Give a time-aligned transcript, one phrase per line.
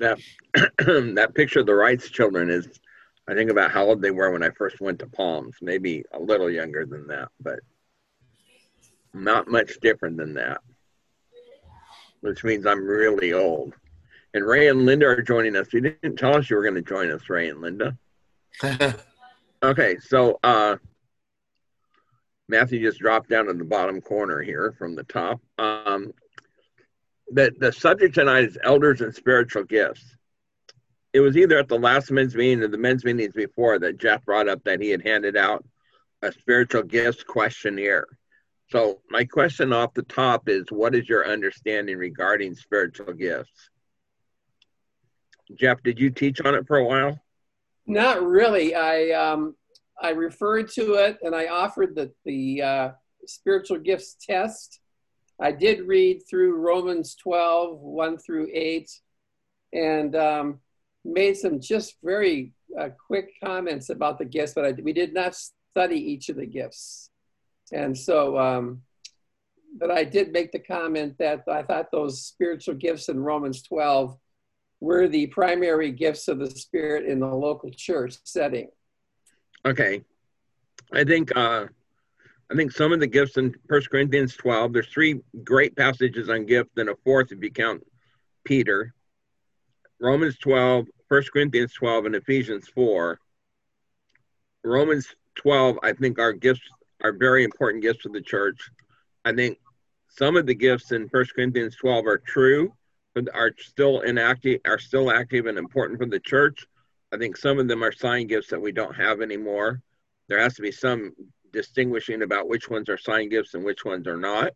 [0.00, 0.18] that
[0.54, 2.68] that picture of the Wrights children is,
[3.28, 5.56] I think about how old they were when I first went to Palms.
[5.60, 7.60] Maybe a little younger than that, but
[9.12, 10.60] not much different than that.
[12.20, 13.74] Which means I'm really old.
[14.34, 15.72] And Ray and Linda are joining us.
[15.72, 17.96] You didn't tell us you were going to join us, Ray and Linda.
[19.62, 20.76] okay, so uh,
[22.48, 25.40] Matthew just dropped down in the bottom corner here from the top.
[25.58, 26.12] Um,
[27.30, 30.04] the, the subject tonight is elders and spiritual gifts.
[31.12, 34.24] It was either at the last men's meeting or the men's meetings before that Jeff
[34.24, 35.64] brought up that he had handed out
[36.22, 38.06] a spiritual gifts questionnaire.
[38.70, 43.70] So, my question off the top is what is your understanding regarding spiritual gifts?
[45.54, 47.18] Jeff, did you teach on it for a while?
[47.86, 48.74] Not really.
[48.74, 49.56] I um,
[50.00, 52.90] I referred to it and I offered the the uh,
[53.26, 54.80] spiritual gifts test.
[55.40, 58.90] I did read through Romans 12, 1 through 8,
[59.72, 60.60] and um,
[61.04, 65.34] made some just very uh, quick comments about the gifts, but I, we did not
[65.34, 67.10] study each of the gifts.
[67.72, 68.82] And so, um,
[69.78, 74.16] but I did make the comment that I thought those spiritual gifts in Romans 12
[74.80, 78.68] were the primary gifts of the Spirit in the local church setting.
[79.64, 80.04] Okay.
[80.92, 81.66] I think uh,
[82.50, 86.46] I think some of the gifts in First Corinthians 12, there's three great passages on
[86.46, 87.82] gift, and a fourth if you count
[88.44, 88.94] Peter.
[90.00, 93.18] Romans 12, 1 Corinthians 12, and Ephesians 4.
[94.64, 96.62] Romans 12, I think our gifts
[97.02, 98.70] are very important gifts to the church.
[99.24, 99.58] I think
[100.08, 102.72] some of the gifts in 1 Corinthians 12 are true,
[103.14, 106.66] but are still inactive, are still active and important for the church.
[107.12, 109.82] I think some of them are sign gifts that we don't have anymore.
[110.28, 111.12] There has to be some
[111.52, 114.52] distinguishing about which ones are sign gifts and which ones are not.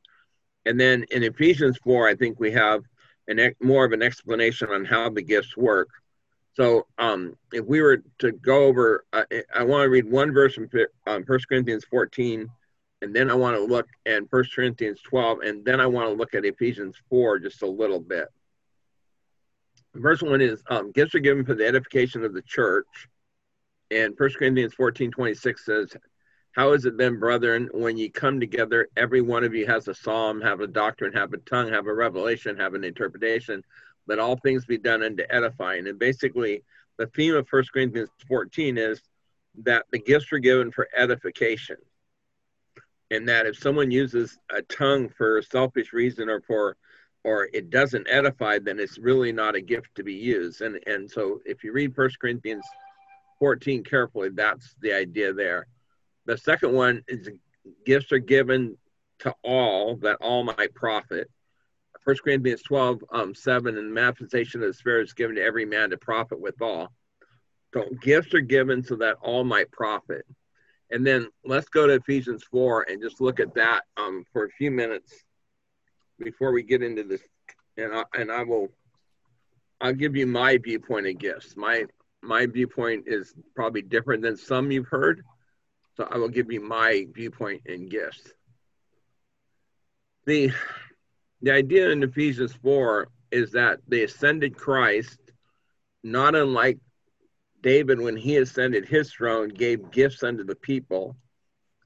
[0.65, 2.83] And then in Ephesians 4, I think we have
[3.29, 5.89] an more of an explanation on how the gifts work.
[6.55, 10.55] So um, if we were to go over, uh, I want to read one verse
[10.55, 10.69] from
[11.07, 12.49] um, 1 Corinthians 14,
[13.01, 16.15] and then I want to look at 1 Corinthians 12, and then I want to
[16.15, 18.29] look at Ephesians 4 just a little bit.
[19.95, 23.09] The verse 1 is um, gifts are given for the edification of the church.
[23.91, 25.97] And 1 Corinthians 14 26 says,
[26.53, 29.95] How is it then, brethren, when ye come together, every one of you has a
[29.95, 33.65] psalm, have a doctrine, have a tongue, have a revelation, have an interpretation,
[34.07, 35.87] let all things be done unto edifying.
[35.89, 36.63] And basically,
[36.99, 39.01] the theme of 1 Corinthians 14 is
[39.63, 41.77] that the gifts are given for edification.
[43.11, 46.77] And that if someone uses a tongue for selfish reason or for
[47.25, 50.61] or it doesn't edify, then it's really not a gift to be used.
[50.61, 52.65] And and so if you read First Corinthians
[53.39, 55.67] 14 carefully, that's the idea there.
[56.27, 57.29] The second one is
[57.85, 58.77] gifts are given
[59.21, 61.31] to all that all might profit.
[62.05, 65.65] First Corinthians 12, um, 7, and the manifestation of the Spirit is given to every
[65.65, 66.93] man to profit withal.
[67.73, 70.27] So gifts are given so that all might profit.
[70.91, 74.51] And then let's go to Ephesians 4 and just look at that um, for a
[74.51, 75.25] few minutes
[76.19, 77.23] before we get into this,
[77.77, 78.69] and I, and I will,
[79.81, 81.57] I'll give you my viewpoint of gifts.
[81.57, 81.87] My
[82.25, 85.25] my viewpoint is probably different than some you've heard,
[85.97, 88.33] so I will give you my viewpoint and gifts.
[90.27, 90.53] The
[91.41, 95.19] the idea in Ephesians four is that the ascended Christ,
[96.05, 96.79] not unlike
[97.61, 101.17] David when he ascended his throne, gave gifts unto the people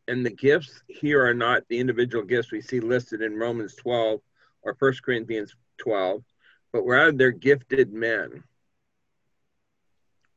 [0.08, 4.20] and the gifts here are not the individual gifts we see listed in Romans 12
[4.62, 6.22] or 1 Corinthians 12,
[6.72, 8.44] but rather they're gifted men.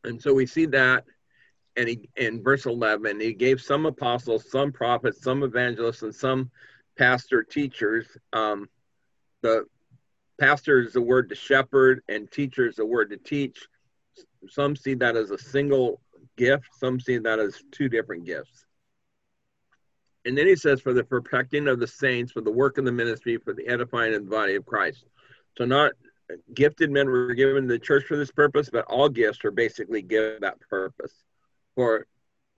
[0.03, 1.06] And so we see that
[1.79, 6.51] and he, in verse 11, he gave some apostles, some prophets, some evangelists, and some
[6.97, 8.06] pastor teachers.
[8.34, 8.67] Um,
[9.41, 9.63] the
[10.38, 13.66] pastor is the word to shepherd, and teacher is the word to teach.
[14.50, 16.01] Some see that as a single
[16.35, 18.66] gift, some see that as two different gifts.
[20.25, 22.91] And then he says, for the perfecting of the saints, for the work of the
[22.91, 25.06] ministry, for the edifying of the body of Christ.
[25.57, 25.94] So, not
[26.53, 30.01] gifted men were given to the church for this purpose, but all gifts are basically
[30.01, 31.13] given that purpose
[31.79, 32.05] for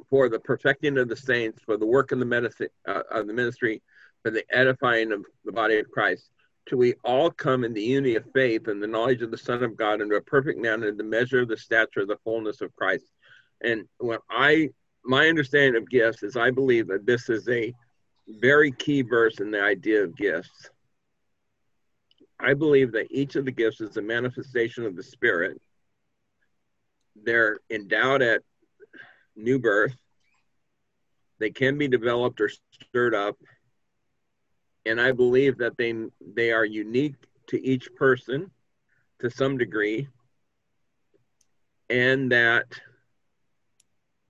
[0.09, 3.33] for the perfecting of the saints, for the work of the, medicine, uh, of the
[3.33, 3.79] ministry,
[4.23, 6.31] for the edifying of the body of Christ,
[6.67, 9.63] till we all come in the unity of faith and the knowledge of the Son
[9.63, 12.61] of God into a perfect man in the measure of the stature of the fullness
[12.61, 13.05] of Christ.
[13.63, 14.69] And when I
[15.05, 17.71] my understanding of gifts is I believe that this is a
[18.39, 20.71] very key verse in the idea of gifts.
[22.39, 25.61] I believe that each of the gifts is a manifestation of the Spirit.
[27.23, 28.41] They're endowed at
[29.41, 29.95] new birth.
[31.39, 33.37] They can be developed or stirred up.
[34.85, 35.93] And I believe that they,
[36.35, 37.15] they are unique
[37.47, 38.51] to each person
[39.19, 40.07] to some degree.
[41.89, 42.65] and that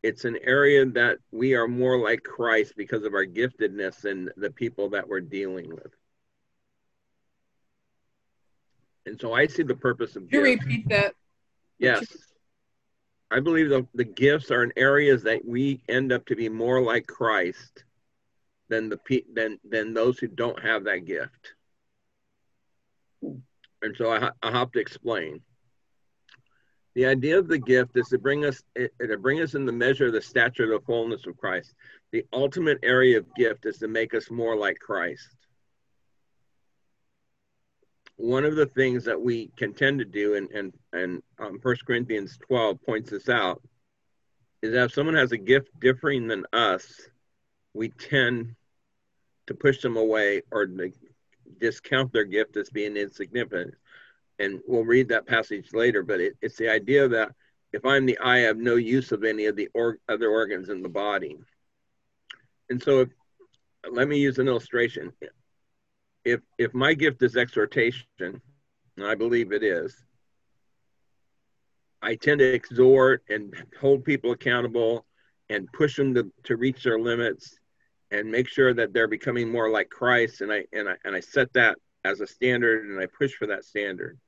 [0.03, 4.49] it's an area that we are more like Christ because of our giftedness and the
[4.49, 5.93] people that we're dealing with.
[9.05, 11.13] And so I see the purpose of Can you repeat that?
[11.77, 12.05] Yes.
[13.31, 16.81] I believe the, the gifts are in areas that we end up to be more
[16.81, 17.85] like Christ
[18.67, 21.53] than the than than those who don't have that gift.
[23.21, 25.41] And so I, I have to explain.
[26.93, 29.65] The idea of the gift is to bring us eh, eh, to bring us in
[29.65, 31.73] the measure of the stature of the fullness of Christ.
[32.11, 35.37] The ultimate area of gift is to make us more like Christ.
[38.21, 41.75] One of the things that we can tend to do, and and and um, 1
[41.85, 43.61] Corinthians 12 points this out,
[44.61, 47.01] is that if someone has a gift differing than us,
[47.73, 48.55] we tend
[49.47, 50.67] to push them away or
[51.59, 53.73] discount their gift as being insignificant
[54.41, 57.33] and we'll read that passage later, but it, it's the idea that
[57.73, 60.69] if I'm the eye, I have no use of any of the or, other organs
[60.69, 61.37] in the body.
[62.69, 63.09] And so, if,
[63.89, 65.13] let me use an illustration.
[66.23, 68.41] If if my gift is exhortation, and
[69.05, 69.95] I believe it is,
[72.01, 75.05] I tend to exhort and hold people accountable
[75.49, 77.57] and push them to, to reach their limits
[78.09, 80.41] and make sure that they're becoming more like Christ.
[80.41, 83.47] And I and I and I set that as a standard and I push for
[83.47, 84.19] that standard.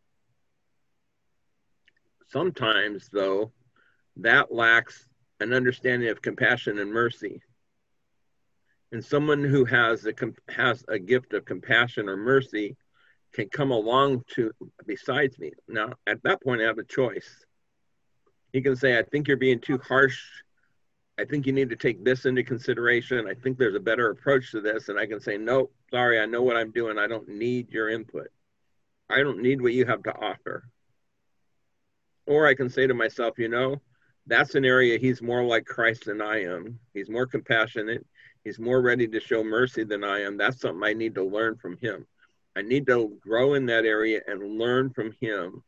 [2.30, 3.51] Sometimes, though,
[4.18, 5.07] that lacks
[5.39, 7.42] an understanding of compassion and mercy.
[8.94, 10.13] And someone who has a
[10.50, 12.78] has a gift of compassion or mercy
[13.34, 14.51] can come along to
[14.86, 15.51] besides me.
[15.68, 17.44] Now, at that point, I have a choice.
[18.51, 20.22] He can say, "I think you're being too harsh.
[21.18, 23.28] I think you need to take this into consideration.
[23.28, 26.28] I think there's a better approach to this." And I can say, "No, sorry, I
[26.28, 27.00] know what I'm doing.
[27.00, 28.28] I don't need your input.
[29.10, 30.69] I don't need what you have to offer."
[32.28, 33.81] Or I can say to myself, you know,
[34.28, 36.80] that's an area he's more like Christ than I am.
[36.94, 38.06] He's more compassionate.
[38.44, 40.38] He's more ready to show mercy than I am.
[40.38, 42.06] That's something I need to learn from him.
[42.56, 45.63] I need to grow in that area and learn from him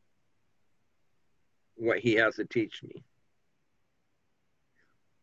[1.76, 3.04] what he has to teach me.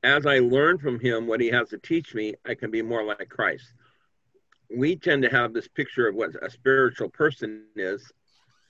[0.02, 3.04] As I learn from him what he has to teach me, I can be more
[3.04, 3.72] like Christ.
[4.75, 8.10] We tend to have this picture of what a spiritual person is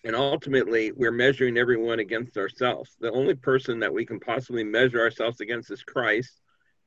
[0.04, 5.00] and ultimately we're measuring everyone against ourselves the only person that we can possibly measure
[5.00, 6.40] ourselves against is christ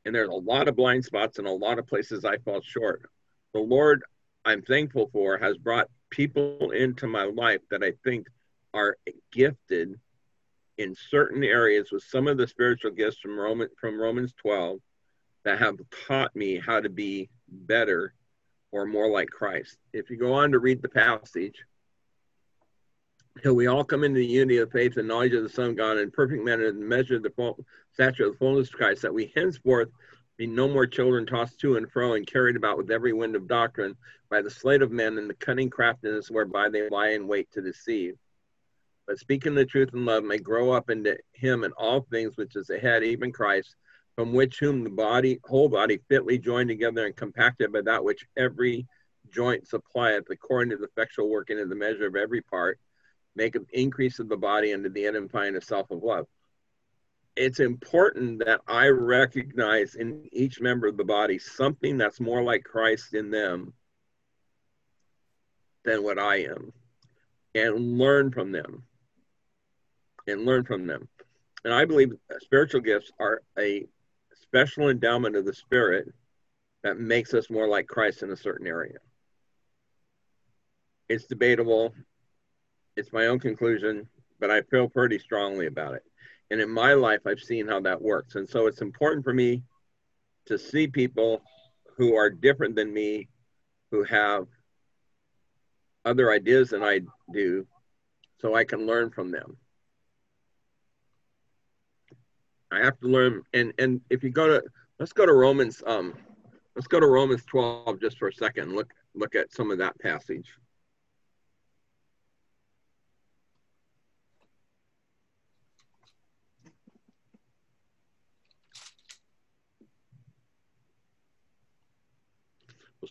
[0.05, 3.09] and there's a lot of blind spots and a lot of places i fall short
[3.53, 4.03] the lord
[4.45, 8.27] i'm thankful for has brought people into my life that i think
[8.73, 8.97] are
[9.31, 9.99] gifted
[10.77, 14.79] in certain areas with some of the spiritual gifts from Roman from Romans 12
[15.43, 15.77] that have
[16.07, 18.13] taught me how to be better
[18.71, 19.77] or more like Christ.
[19.93, 21.63] If you go on to read the passage,
[23.41, 25.77] till we all come into the unity of faith and knowledge of the Son of
[25.77, 27.29] God in perfect manner and measure the
[27.99, 29.89] of the fullness of Christ, that we henceforth
[30.37, 33.47] be no more children tossed to and fro and carried about with every wind of
[33.47, 33.95] doctrine
[34.29, 37.61] by the sleight of men and the cunning craftiness whereby they lie in wait to
[37.61, 38.15] deceive.
[39.07, 42.55] But speaking the truth in love may grow up into him in all things which
[42.55, 43.75] is ahead, even Christ,
[44.15, 48.25] from which whom the body, whole body fitly joined together and compacted by that which
[48.35, 48.87] every
[49.31, 52.79] joint supplieth, according to the effectual working of the measure of every part,
[53.35, 56.25] make an increase of the body unto the edifying of self of love.
[57.35, 62.63] It's important that I recognize in each member of the body something that's more like
[62.63, 63.73] Christ in them
[65.83, 66.71] than what I am
[67.53, 68.83] and learn from them.
[70.27, 71.07] And learn from them.
[71.65, 73.85] And I believe spiritual gifts are a
[74.33, 76.11] special endowment of the Spirit
[76.83, 78.97] that makes us more like Christ in a certain area.
[81.09, 81.93] It's debatable
[82.95, 84.07] it's my own conclusion,
[84.39, 86.03] but I feel pretty strongly about it.
[86.51, 88.35] And in my life, I've seen how that works.
[88.35, 89.63] And so it's important for me
[90.45, 91.41] to see people
[91.97, 93.29] who are different than me,
[93.91, 94.45] who have
[96.03, 97.01] other ideas than I
[97.33, 97.65] do,
[98.39, 99.57] so I can learn from them.
[102.71, 104.63] I have to learn, and and if you go to,
[104.99, 106.13] let's go to Romans, um,
[106.75, 108.75] let's go to Romans 12 just for a second.
[108.75, 110.47] Look look at some of that passage.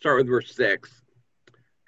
[0.04, 0.90] Start with verse 6.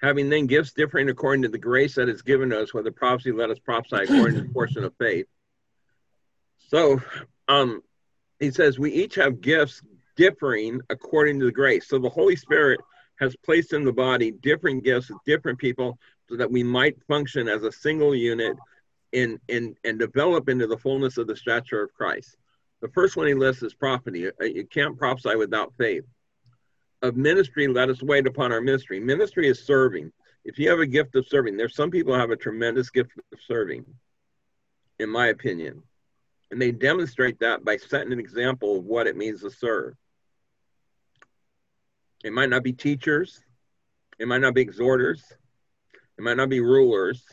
[0.01, 3.51] Having then gifts differing according to the grace that is given us, whether prophecy, let
[3.51, 5.27] us prophesy according to the portion of faith.
[6.69, 6.99] So
[7.47, 7.83] um,
[8.39, 9.83] he says, We each have gifts
[10.15, 11.87] differing according to the grace.
[11.87, 12.79] So the Holy Spirit
[13.19, 17.47] has placed in the body different gifts with different people so that we might function
[17.47, 18.57] as a single unit
[19.11, 22.35] in in and develop into the fullness of the stature of Christ.
[22.81, 24.27] The first one he lists is prophecy.
[24.27, 26.03] Uh, you can't prophesy without faith.
[27.01, 28.99] Of ministry, let us wait upon our ministry.
[28.99, 30.11] Ministry is serving.
[30.43, 33.39] If you have a gift of serving, there's some people have a tremendous gift of
[33.45, 33.85] serving,
[34.97, 35.83] in my opinion.
[36.49, 39.93] And they demonstrate that by setting an example of what it means to serve.
[42.23, 43.41] It might not be teachers,
[44.17, 45.23] it might not be exhorters,
[46.17, 47.23] it might not be rulers,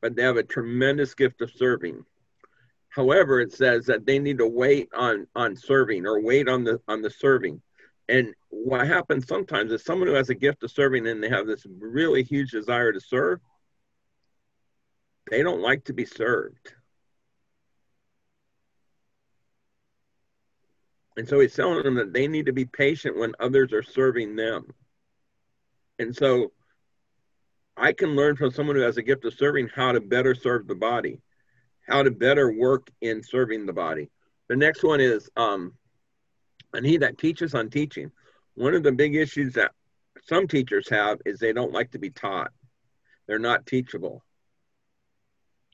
[0.00, 2.04] but they have a tremendous gift of serving.
[2.88, 6.80] However, it says that they need to wait on on serving or wait on the
[6.88, 7.60] on the serving.
[8.08, 11.46] And what happens sometimes is someone who has a gift of serving and they have
[11.46, 13.40] this really huge desire to serve,
[15.30, 16.74] they don't like to be served.
[21.16, 24.36] And so he's telling them that they need to be patient when others are serving
[24.36, 24.72] them.
[25.98, 26.52] And so
[27.76, 30.66] I can learn from someone who has a gift of serving how to better serve
[30.66, 31.22] the body
[31.86, 34.10] how to better work in serving the body.
[34.48, 35.72] The next one is, um,
[36.76, 38.12] and he that teaches on teaching.
[38.54, 39.72] One of the big issues that
[40.24, 42.50] some teachers have is they don't like to be taught.
[43.26, 44.22] They're not teachable.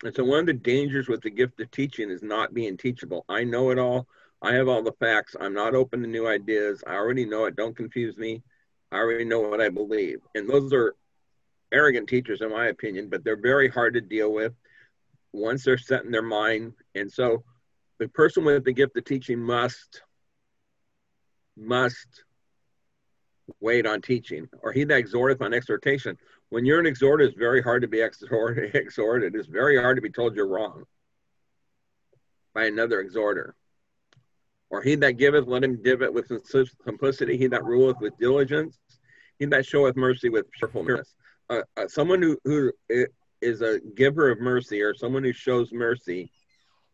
[0.04, 3.24] And so one of the dangers with the gift of teaching is not being teachable.
[3.28, 4.06] I know it all.
[4.40, 5.36] I have all the facts.
[5.38, 6.82] I'm not open to new ideas.
[6.86, 7.56] I already know it.
[7.56, 8.42] Don't confuse me.
[8.90, 10.18] I already know what I believe.
[10.34, 10.94] And those are
[11.72, 14.52] arrogant teachers, in my opinion, but they're very hard to deal with
[15.32, 16.74] once they're set in their mind.
[16.94, 17.44] And so
[17.98, 20.02] the person with the gift of teaching must
[21.56, 22.24] must
[23.60, 26.16] wait on teaching, or he that exhorteth on exhortation.
[26.50, 28.00] When you're an exhorter, it's very hard to be
[28.74, 29.34] exhorted.
[29.34, 30.84] It's very hard to be told you're wrong
[32.54, 33.54] by another exhorter.
[34.70, 36.30] Or he that giveth, let him give it with
[36.84, 37.36] simplicity.
[37.36, 38.78] He that ruleth with diligence.
[39.38, 41.14] He that showeth mercy with cheerfulness.
[41.50, 42.72] Uh, uh, someone who, who
[43.42, 46.30] is a giver of mercy or someone who shows mercy,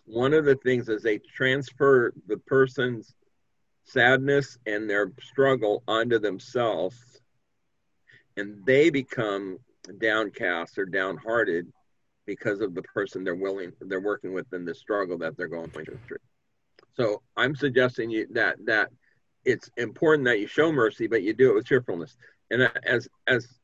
[0.07, 3.15] one of the things is they transfer the person's
[3.89, 7.21] sadness and their struggle onto themselves
[8.37, 9.59] and they become
[9.99, 11.67] downcast or downhearted
[12.27, 15.71] because of the person they're willing they're working with in the struggle that they're going
[15.71, 16.19] through
[16.95, 18.91] so i'm suggesting you that that
[19.45, 22.17] it's important that you show mercy but you do it with cheerfulness
[22.51, 23.59] and as as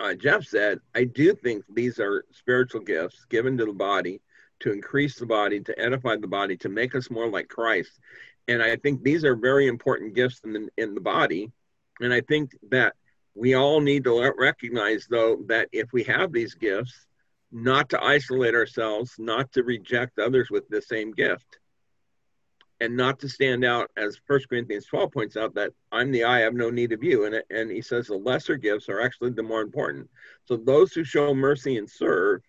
[0.00, 4.22] uh, Jeff said, I do think these are spiritual gifts given to the body
[4.60, 7.98] to increase the body, to edify the body, to make us more like Christ.
[8.50, 11.52] And I think these are very important gifts in the, in the body.
[12.00, 12.94] And I think that
[13.36, 17.06] we all need to recognize, though, that if we have these gifts,
[17.52, 21.58] not to isolate ourselves, not to reject others with the same gift
[22.80, 26.38] and not to stand out as First Corinthians 12 points out that I'm the eye,
[26.38, 27.26] I have no need of you.
[27.26, 30.10] And, and he says the lesser gifts are actually the more important.
[30.46, 32.42] So those who show mercy and serve,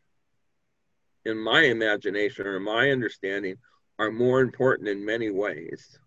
[1.25, 3.57] in my imagination or in my understanding,
[4.01, 5.99] are more important in many ways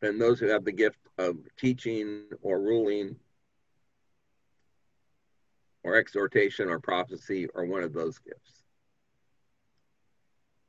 [0.00, 3.16] than those who have the gift of teaching or ruling
[5.82, 8.62] or exhortation or prophecy or one of those gifts.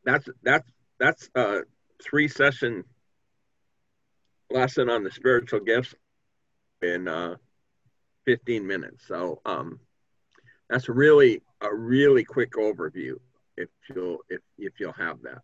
[0.03, 0.67] That's that's
[0.99, 1.59] that's uh
[2.03, 2.83] three session
[4.49, 5.93] lesson on the spiritual gifts
[6.81, 7.35] in uh,
[8.25, 9.07] 15 minutes.
[9.07, 9.79] So um,
[10.67, 13.17] that's really a really quick overview
[13.55, 15.43] if you'll if if you'll have that.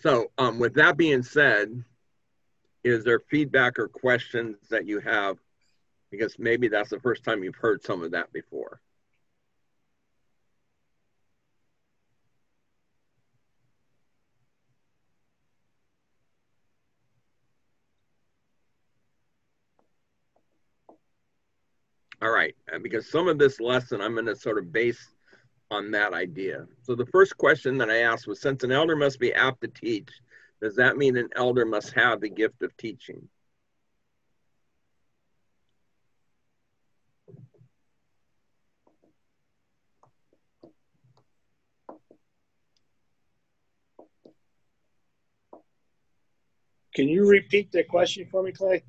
[0.00, 1.84] So um, with that being said,
[2.84, 5.36] is there feedback or questions that you have?
[6.10, 8.80] Because maybe that's the first time you've heard some of that before.
[22.22, 25.08] All right, because some of this lesson I'm going to sort of base
[25.70, 26.66] on that idea.
[26.82, 29.68] So the first question that I asked was, since an elder must be apt to
[29.68, 30.08] teach,
[30.60, 33.28] does that mean an elder must have the gift of teaching?
[46.94, 48.82] Can you repeat the question for me, Clay?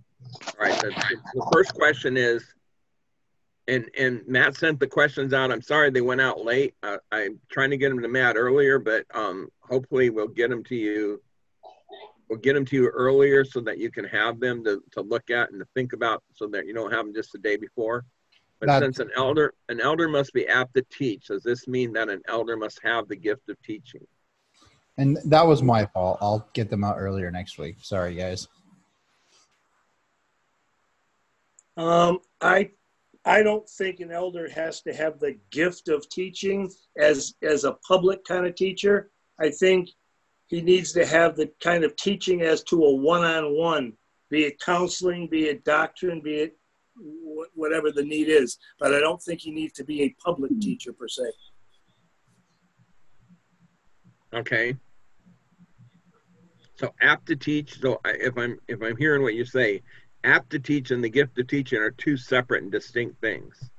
[0.48, 0.82] All right.
[0.82, 0.90] The,
[1.34, 2.44] the first question is
[3.68, 5.52] and and Matt sent the questions out.
[5.52, 6.76] I'm sorry they went out late.
[6.84, 10.64] Uh, I'm trying to get them to Matt earlier, but um, hopefully we'll get them
[10.66, 11.22] to you.
[12.30, 15.30] We'll get them to you earlier so that you can have them to, to look
[15.30, 18.06] at and to think about, so that you don't have them just the day before.
[18.60, 21.94] But That's, since an elder an elder must be apt to teach, does this mean
[21.94, 24.06] that an elder must have the gift of teaching?
[24.98, 26.20] And that was my fault.
[26.22, 27.78] I'll get them out earlier next week.
[27.82, 28.48] Sorry, guys.
[31.78, 32.72] Um, I
[33.26, 37.74] I don't think an elder has to have the gift of teaching as as a
[37.88, 39.12] public kind of teacher.
[39.40, 39.90] I think
[40.48, 43.94] he needs to have the kind of teaching as to a one-on-one,
[44.30, 46.58] be it counseling, be it doctrine, be it
[46.98, 48.58] wh- whatever the need is.
[48.80, 51.24] But I don't think he needs to be a public teacher per se.
[54.34, 54.76] Okay.
[56.76, 57.80] So apt to teach.
[57.80, 59.84] So if I'm if I'm hearing what you say,
[60.24, 63.70] apt to teach and the gift of teaching are two separate and distinct things.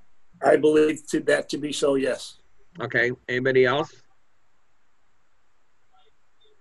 [0.45, 1.95] I believe to that to be so.
[1.95, 2.39] Yes.
[2.81, 3.13] Okay.
[3.29, 3.93] Anybody else?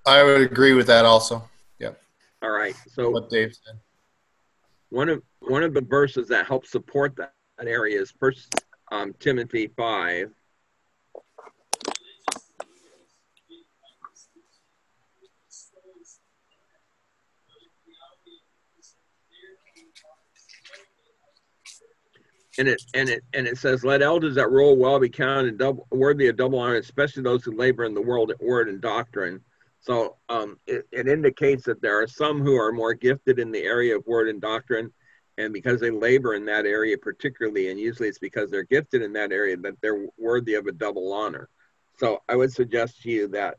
[0.06, 1.48] I would agree with that also.
[1.80, 1.92] Yeah.
[2.42, 2.76] All right.
[2.88, 3.80] So What Dave said.
[4.90, 8.54] one of one of the verses that helps support that, that area is First
[8.92, 10.32] um, Timothy five.
[22.62, 25.88] And it and it and it says, "Let elders that rule well be counted double,
[25.90, 29.42] worthy of double honor, especially those who labor in the world word and doctrine."
[29.80, 33.64] So um, it, it indicates that there are some who are more gifted in the
[33.64, 34.94] area of word and doctrine,
[35.40, 39.14] and because they labor in that area particularly, and usually it's because they're gifted in
[39.14, 41.50] that area that they're worthy of a double honor.
[41.98, 43.58] So I would suggest to you that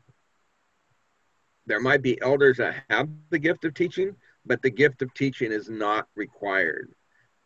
[1.65, 5.51] there might be elders that have the gift of teaching, but the gift of teaching
[5.51, 6.93] is not required,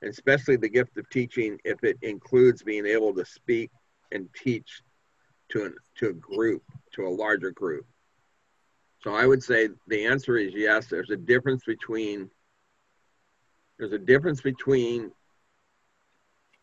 [0.04, 3.72] especially the gift of teaching if it includes being able to speak
[4.12, 4.82] and teach
[5.50, 6.64] to an, to a group,
[6.94, 7.86] to a larger group.
[9.04, 10.88] So I would say the answer is yes.
[10.88, 12.30] There's a difference between
[13.78, 15.12] there's a difference between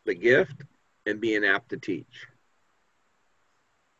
[0.04, 0.62] the gift
[1.06, 2.26] and being apt to teach.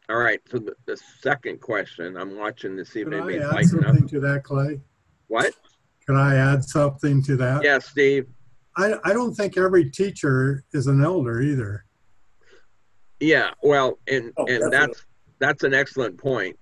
[0.08, 0.40] All right.
[0.50, 3.78] So the, the second question, I'm watching to see if Can I anybody's add lighting
[3.78, 3.86] up.
[3.86, 4.80] something to that, Clay?
[5.28, 5.54] What?
[6.06, 7.62] Can I add something to that?
[7.64, 8.26] Yeah, Steve.
[8.76, 11.85] I, I don't think every teacher is an elder either.
[13.21, 13.50] Yeah.
[13.62, 15.07] Well, and Oh, and that's
[15.38, 16.59] that's an excellent point.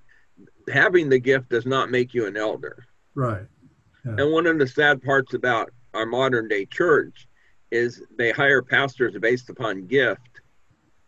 [0.73, 2.85] Having the gift does not make you an elder.
[3.14, 3.46] Right.
[4.05, 7.29] And one of the sad parts about our modern day church
[7.70, 10.40] is they hire pastors based upon gift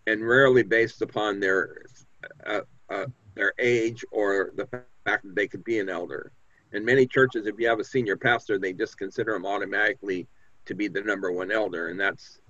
[0.07, 1.83] and rarely based upon their
[2.47, 6.33] uh, uh, their age or the fact that they could be an elder.
[6.73, 10.27] In many churches, if you have a senior pastor, they just consider him automatically
[10.67, 12.41] to be the number one elder, and that's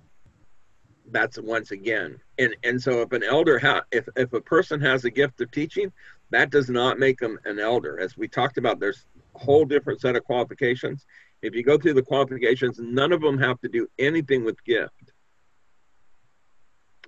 [1.11, 2.19] that's once again.
[2.39, 5.51] And and so if an elder ha- if if a person has a gift of
[5.51, 5.93] teaching,
[6.31, 8.01] that does not make them an elder.
[8.01, 11.07] As we talked about, there's a whole different set of qualifications.
[11.43, 15.13] If you go through the qualifications, none of them have to do anything with gift.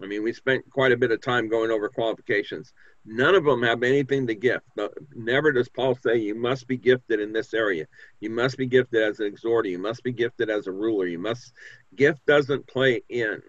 [0.02, 2.72] I mean, we spent quite a bit of time going over qualifications.
[3.04, 4.66] None of them have anything to gift.
[5.14, 7.86] Never does Paul say you must be gifted in this area.
[8.20, 9.68] You must be gifted as an exhorter.
[9.68, 11.06] You must be gifted as a ruler.
[11.06, 11.52] You must.
[11.94, 13.40] Gift doesn't play in.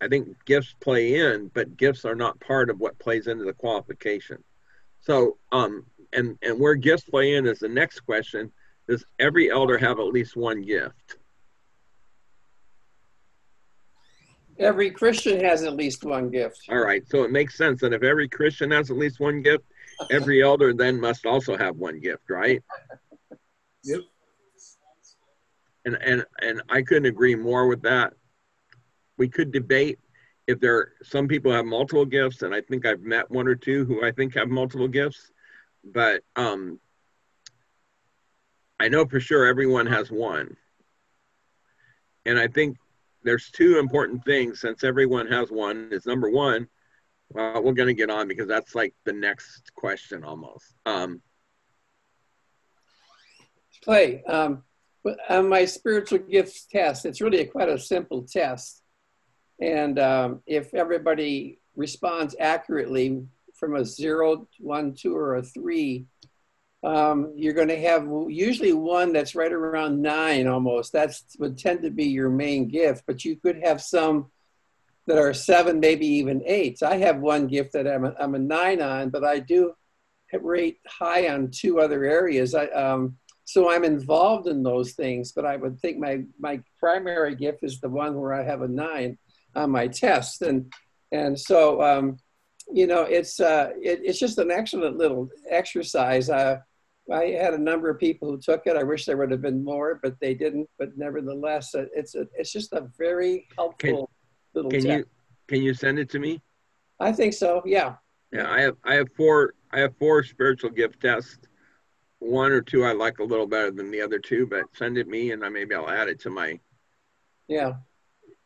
[0.00, 3.52] I think gifts play in, but gifts are not part of what plays into the
[3.52, 4.42] qualification.
[5.00, 8.50] So, um, and and where gifts play in is the next question:
[8.88, 11.18] Does every elder have at least one gift?
[14.62, 16.60] Every Christian has at least one gift.
[16.70, 19.64] All right, so it makes sense that if every Christian has at least one gift,
[20.10, 22.62] every elder then must also have one gift, right?
[23.84, 24.02] Yep.
[25.84, 28.12] And and and I couldn't agree more with that.
[29.18, 29.98] We could debate
[30.46, 33.54] if there are, some people have multiple gifts, and I think I've met one or
[33.54, 35.32] two who I think have multiple gifts,
[35.84, 36.78] but um,
[38.78, 40.56] I know for sure everyone has one.
[42.24, 42.76] And I think
[43.24, 45.88] there's two important things since everyone has one.
[45.92, 46.68] Is number one,
[47.30, 50.74] well, we're going to get on because that's like the next question almost.
[50.86, 51.22] Um,
[53.84, 54.62] Clay, um,
[55.28, 58.82] on my spiritual gifts test, it's really a, quite a simple test.
[59.60, 66.06] And um, if everybody responds accurately from a zero, one, two, or a three,
[66.82, 70.92] um, you're going to have usually one that's right around nine almost.
[70.92, 74.30] That's would tend to be your main gift, but you could have some
[75.06, 76.82] that are seven, maybe even eights.
[76.82, 79.74] I have one gift that I'm a, I'm a nine on, but I do
[80.40, 82.54] rate high on two other areas.
[82.54, 87.34] I, um, so I'm involved in those things, but I would think my, my primary
[87.34, 89.18] gift is the one where I have a nine
[89.54, 90.42] on my test.
[90.42, 90.72] And,
[91.10, 92.18] and so, um,
[92.72, 96.30] you know, it's, uh, it, it's just an excellent little exercise.
[96.30, 96.60] Uh,
[97.10, 98.76] I had a number of people who took it.
[98.76, 100.68] I wish there would have been more, but they didn't.
[100.78, 104.10] But nevertheless, uh, it's a, it's just a very helpful
[104.54, 104.98] little can test.
[104.98, 105.04] you
[105.48, 106.40] can you send it to me?
[107.00, 107.62] I think so.
[107.66, 107.96] Yeah.
[108.32, 111.38] Yeah, I have I have four I have four spiritual gift tests.
[112.20, 115.08] One or two I like a little better than the other two, but send it
[115.08, 116.58] me and I maybe I'll add it to my
[117.48, 117.74] Yeah.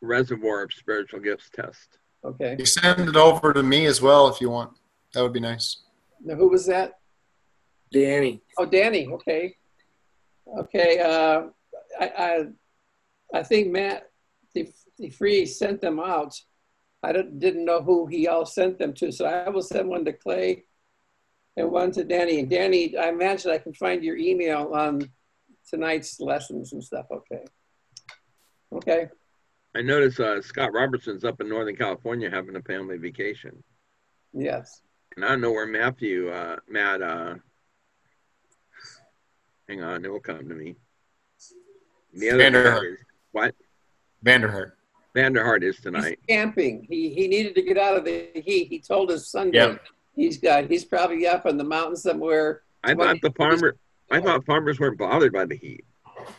[0.01, 1.99] reservoir of spiritual gifts test.
[2.25, 2.57] Okay.
[2.59, 4.73] You send it over to me as well if you want.
[5.13, 5.83] That would be nice.
[6.25, 6.99] Now, who was that?
[7.93, 8.43] Danny.
[8.59, 9.07] Oh, Danny.
[9.09, 9.57] Okay.
[10.59, 10.99] Okay.
[11.01, 11.43] Uh,
[12.01, 12.45] I, I,
[13.35, 14.11] I think Matt
[15.01, 16.35] DeFree sent them out.
[17.03, 20.05] I didn't, didn't know who he all sent them to, so I will send one
[20.07, 20.65] to Clay
[21.57, 22.41] and one to Danny.
[22.41, 25.09] And Danny, I imagine I can find your email on
[25.69, 27.07] tonight's lessons and stuff.
[27.11, 27.45] Okay.
[28.73, 29.09] Okay.
[29.75, 33.63] I notice uh, Scott Robertson's up in Northern California having a family vacation.
[34.33, 34.81] Yes.
[35.15, 37.35] And I don't know where Matthew, uh, Matt, uh,
[39.69, 40.77] hang on, it will come to me.
[42.15, 42.93] The other Vanderhart.
[42.93, 42.99] Is,
[43.33, 43.55] what?
[44.25, 44.73] Vanderhart.
[45.15, 45.99] Vanderhart is tonight.
[45.99, 46.19] He's tonight.
[46.29, 46.87] camping.
[46.89, 48.69] He he needed to get out of the heat.
[48.69, 49.59] He told us Sunday.
[49.59, 49.77] Yeah.
[50.15, 50.71] He's got.
[50.71, 52.63] He's probably up in the mountain somewhere.
[52.85, 53.77] I thought the farmer,
[54.11, 55.85] I thought farmers weren't bothered by the heat.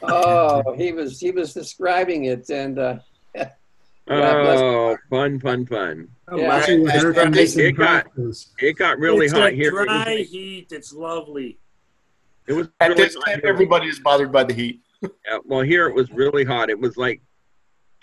[0.02, 1.20] Oh, he was.
[1.20, 2.98] He was describing it, and uh,
[4.10, 6.08] Oh, fun, fun, fun.
[6.30, 6.48] Oh, Yeah.
[6.48, 6.58] my.
[6.60, 7.10] Especially with air
[7.68, 8.06] It got-
[8.60, 9.82] It got really it's hot here.
[9.82, 10.68] It dry heat.
[10.72, 11.58] It's lovely.
[12.48, 13.50] It was At really this time, here.
[13.50, 14.82] everybody is bothered by the heat.
[15.02, 16.70] Yeah, well, here it was really hot.
[16.70, 17.22] It was like,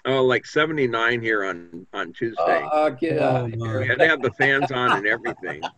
[0.04, 2.62] oh, like 79 here on on Tuesday.
[2.70, 3.80] uh, get out of Oh, here.
[3.80, 5.61] we had to have the fans on and everything.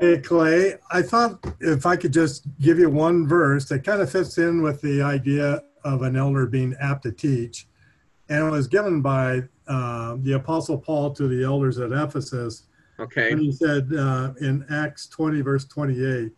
[0.00, 4.10] Hey, Clay, I thought if I could just give you one verse that kind of
[4.10, 7.66] fits in with the idea of an elder being apt to teach.
[8.28, 12.64] And it was given by uh, the Apostle Paul to the elders at Ephesus.
[13.00, 13.30] Okay.
[13.32, 16.32] And he said uh, in Acts 20, verse 28,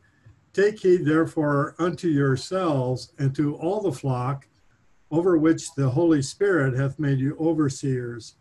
[0.52, 4.46] Take heed therefore unto yourselves and to all the flock
[5.10, 8.34] over which the Holy Spirit hath made you overseers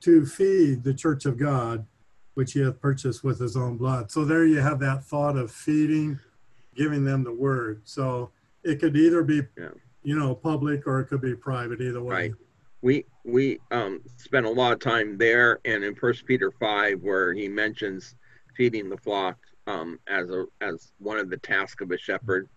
[0.00, 1.86] to feed the church of God,
[2.34, 4.10] which he hath purchased with his own blood.
[4.10, 6.18] So there you have that thought of feeding,
[6.74, 7.82] giving them the word.
[7.84, 8.30] So
[8.64, 9.68] it could either be, Yeah.
[10.02, 12.14] you know, public or it could be private, either way.
[12.14, 12.32] Right.
[12.82, 17.32] We we um spent a lot of time there and in First Peter five where
[17.34, 18.14] he mentions
[18.56, 22.48] feeding the flock um as a as one of the tasks of a shepherd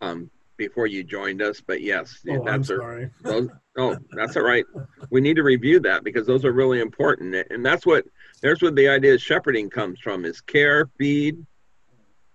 [0.00, 1.60] um before you joined us.
[1.60, 2.76] But yes, Oh, I'm that's a,
[3.22, 4.64] those oh that's all right.
[5.10, 7.34] We need to review that because those are really important.
[7.50, 8.04] And that's what
[8.40, 11.44] there's what the idea of shepherding comes from is care feed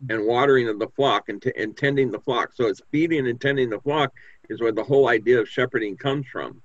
[0.10, 2.54] and watering of the flock and, t- and tending the flock.
[2.54, 4.12] So it's feeding and tending the flock
[4.50, 6.62] is where the whole idea of shepherding comes from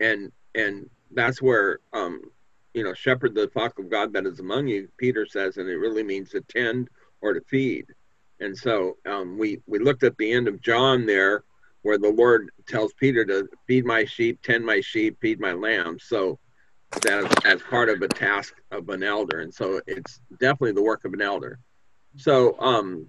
[0.00, 2.20] and and that's where um
[2.74, 5.76] you know shepherd the flock of god that is among you peter says and it
[5.76, 6.88] really means to tend
[7.20, 7.86] or to feed
[8.40, 11.44] and so um, we we looked at the end of john there
[11.86, 16.02] where the Lord tells Peter to feed my sheep, tend my sheep, feed my lambs.
[16.02, 16.36] So
[17.08, 19.38] as, as part of a task of an elder.
[19.38, 21.60] And so it's definitely the work of an elder.
[22.16, 23.06] So um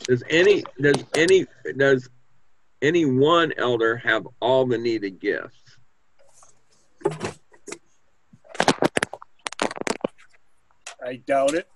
[0.00, 1.46] does any does any
[1.78, 2.10] does
[2.82, 5.59] any one elder have all the needed gifts?
[11.02, 11.68] I doubt it.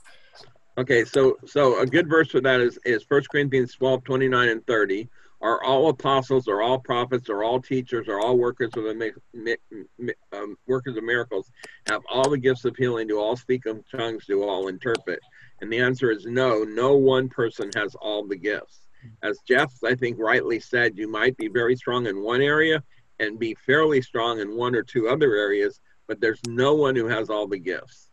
[0.76, 4.66] Okay, so so a good verse for that is is 1 Corinthians 12, 29 and
[4.66, 5.08] 30.
[5.40, 9.56] Are all apostles, are all prophets, are all teachers, are all workers of the mi-
[9.98, 11.50] mi- um, workers of miracles
[11.86, 13.08] have all the gifts of healing?
[13.08, 14.24] Do all speak of tongues?
[14.26, 15.20] Do all interpret?
[15.60, 16.64] And the answer is no.
[16.64, 18.86] No one person has all the gifts.
[19.22, 22.82] As Jeff, I think, rightly said, you might be very strong in one area
[23.18, 27.06] and be fairly strong in one or two other areas, but there's no one who
[27.06, 28.10] has all the gifts.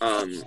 [0.00, 0.42] Um,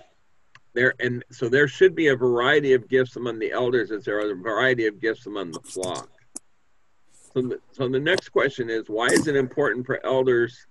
[0.74, 3.92] there and so there should be a variety of gifts among the elders.
[3.92, 6.10] As there are a variety of gifts among the flock?
[7.34, 10.68] So the, so the next question is why is it important for elders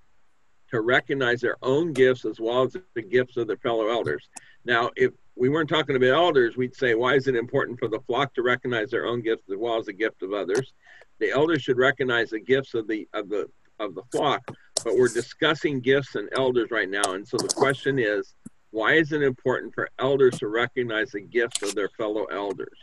[0.70, 4.28] to recognize their own gifts as well as the gifts of their fellow elders?
[4.64, 8.00] Now if we weren't talking about elders we'd say why is it important for the
[8.00, 10.74] flock to recognize their own gifts as well as the gift of others
[11.22, 13.48] the elders should recognize the gifts of the of the
[13.80, 14.42] of the flock
[14.85, 18.35] but we're discussing gifts and elders right now and so the question is
[18.70, 22.78] why is it important for elders to recognize the gifts of their fellow elders?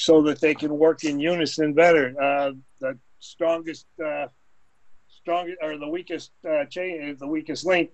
[0.00, 2.14] so that they can work in unison better.
[2.18, 4.28] Uh, the strongest, uh,
[5.08, 7.90] strongest, or the weakest uh, chain, the weakest link,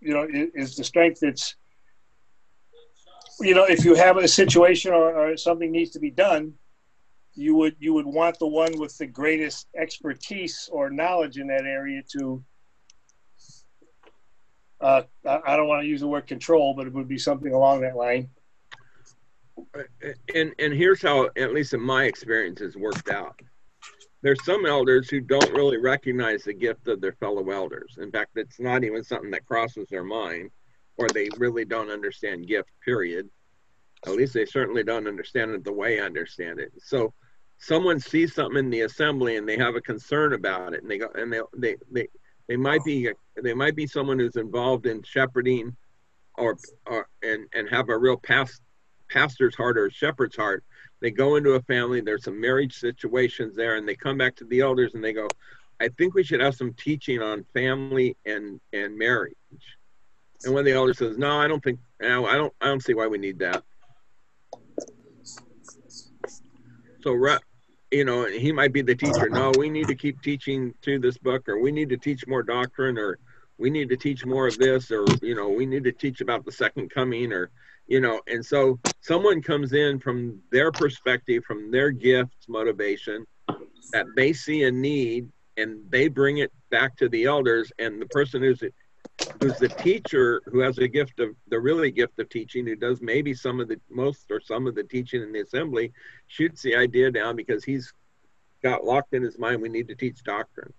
[0.00, 1.56] you know, is, is the strength that's,
[3.40, 6.54] you know, if you have a situation or, or something needs to be done,
[7.34, 11.64] you would you would want the one with the greatest expertise or knowledge in that
[11.64, 12.42] area to.
[14.80, 17.82] Uh, I don't want to use the word control, but it would be something along
[17.82, 18.30] that line.
[20.34, 23.38] And and here's how, at least in my experience, has worked out.
[24.22, 27.96] There's some elders who don't really recognize the gift of their fellow elders.
[27.98, 30.50] In fact, it's not even something that crosses their mind,
[31.00, 32.68] or they really don't understand gift.
[32.84, 33.28] Period.
[34.06, 36.72] At least they certainly don't understand it the way I understand it.
[36.78, 37.12] So,
[37.58, 40.98] someone sees something in the assembly and they have a concern about it and they
[40.98, 42.08] go and they they they,
[42.48, 43.08] they might be
[43.42, 45.76] they might be someone who's involved in shepherding
[46.36, 48.62] or or and and have a real past
[49.10, 50.64] pastor's heart or shepherd's heart
[51.00, 54.44] they go into a family there's some marriage situations there and they come back to
[54.46, 55.28] the elders and they go
[55.80, 59.34] i think we should have some teaching on family and and marriage
[60.44, 63.06] and when the elder says no i don't think i don't i don't see why
[63.06, 63.62] we need that.
[67.02, 67.38] So
[67.90, 69.28] you know he might be the teacher.
[69.28, 72.42] No we need to keep teaching through this book or we need to teach more
[72.42, 73.18] doctrine or
[73.58, 76.44] we need to teach more of this or you know we need to teach about
[76.44, 77.50] the second coming or
[77.86, 83.26] you know and so someone comes in from their perspective from their gifts motivation
[83.92, 88.06] that they see a need and they bring it back to the elders and the
[88.06, 88.62] person who's
[89.40, 93.00] who's the teacher who has a gift of the really gift of teaching who does
[93.00, 95.92] maybe some of the most or some of the teaching in the assembly
[96.26, 97.92] shoots the idea down because he's
[98.62, 100.72] got locked in his mind we need to teach doctrine.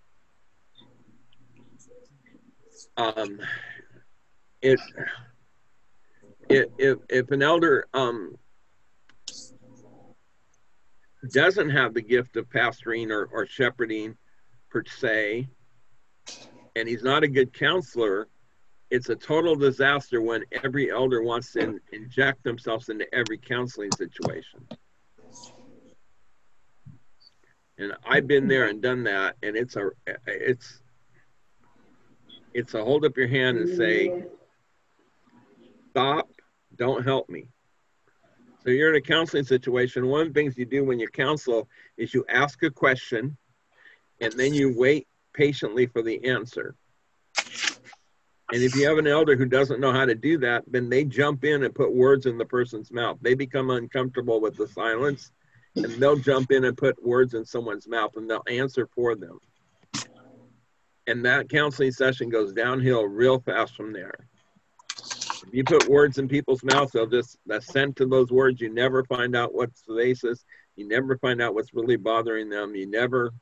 [2.97, 3.39] Um
[4.61, 4.79] it
[6.49, 8.35] if if, if an elder um
[11.31, 14.17] doesn't have the gift of pastoring or, or shepherding
[14.69, 15.47] per se
[16.75, 18.27] and he's not a good counselor,
[18.91, 23.89] it's a total disaster when every elder wants to in, inject themselves into every counseling
[23.93, 24.67] situation.
[27.77, 29.89] And I've been there and done that, and it's a
[30.27, 30.83] it's
[32.53, 34.23] it's a hold up your hand and say,
[35.91, 36.29] stop,
[36.75, 37.47] don't help me.
[38.63, 40.07] So you're in a counseling situation.
[40.07, 43.37] One of the things you do when you counsel is you ask a question,
[44.19, 46.75] and then you wait patiently for the answer.
[48.53, 51.05] And if you have an elder who doesn't know how to do that, then they
[51.05, 53.17] jump in and put words in the person's mouth.
[53.21, 55.31] They become uncomfortable with the silence
[55.75, 59.39] and they'll jump in and put words in someone's mouth and they'll answer for them.
[61.07, 64.27] And that counseling session goes downhill real fast from there.
[65.47, 68.61] If you put words in people's mouths, they'll just assent to those words.
[68.61, 70.43] You never find out what's the basis.
[70.75, 72.75] You never find out what's really bothering them.
[72.75, 73.33] You never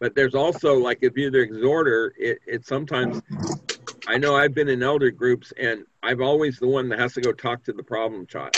[0.00, 3.22] but there's also like if you're the exhorter it, it sometimes
[4.06, 7.20] i know i've been in elder groups and i've always the one that has to
[7.20, 8.52] go talk to the problem child.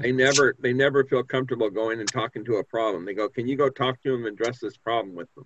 [0.00, 3.04] They never they never feel comfortable going and talking to a problem.
[3.04, 5.44] They go can you go talk to them and address this problem with them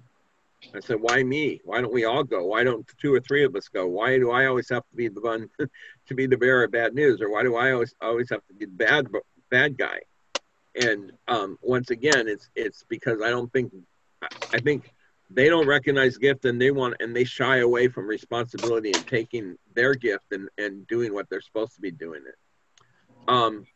[0.75, 1.61] i said why me?
[1.65, 2.45] Why don't we all go?
[2.47, 3.87] Why don't two or three of us go?
[3.87, 5.49] Why do i always have to be the one
[6.07, 7.21] to be the bearer of bad news?
[7.21, 9.09] Or why do i always always have to be the bad
[9.51, 10.01] bad guy?
[10.77, 13.73] And um, once again it's it's because i don't think
[14.53, 14.93] I think
[15.31, 19.57] they don't recognize gift and they want and they shy away from responsibility and taking
[19.75, 22.35] their gift and, and doing what they're supposed to be doing it.
[23.27, 23.67] Um,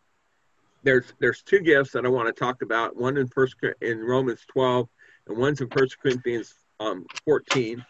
[0.83, 2.97] there's there's two gifts that I want to talk about.
[2.97, 4.89] One in first in Romans 12
[5.27, 7.85] and one's in First Corinthians um, 14.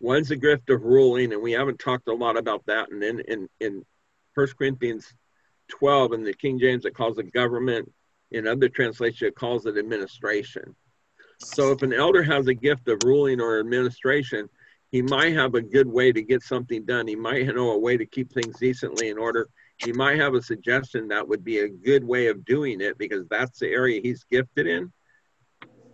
[0.00, 2.90] One's a gift of ruling, and we haven't talked a lot about that.
[2.90, 3.84] And then in in
[4.34, 5.14] First Corinthians
[5.68, 7.90] 12 in the King James it calls it government.
[8.30, 10.74] In other translations it calls it administration.
[11.38, 14.48] So if an elder has a gift of ruling or administration,
[14.90, 17.08] he might have a good way to get something done.
[17.08, 19.48] He might know a way to keep things decently in order.
[19.78, 23.26] He might have a suggestion that would be a good way of doing it because
[23.28, 24.92] that's the area he's gifted in.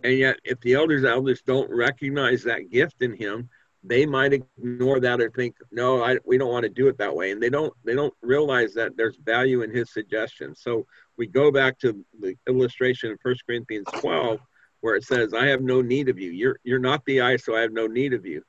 [0.03, 3.49] And yet, if the elders elders don't recognize that gift in him,
[3.83, 7.15] they might ignore that or think, no, I, we don't want to do it that
[7.15, 7.31] way.
[7.31, 10.55] And they don't they don't realize that there's value in his suggestion.
[10.55, 10.85] So
[11.17, 14.39] we go back to the illustration in First Corinthians 12
[14.81, 16.31] where it says, I have no need of you.
[16.31, 18.43] You're, you're not the eye, so I have no need of you.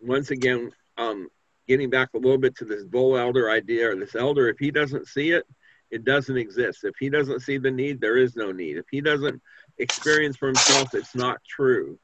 [0.00, 1.28] Once again, um,
[1.66, 4.70] getting back a little bit to this bull elder idea or this elder, if he
[4.70, 5.44] doesn't see it,
[5.90, 6.84] it doesn't exist.
[6.84, 8.76] If he doesn't see the need, there is no need.
[8.76, 9.40] If he doesn't
[9.78, 11.98] experience for himself, it's not true.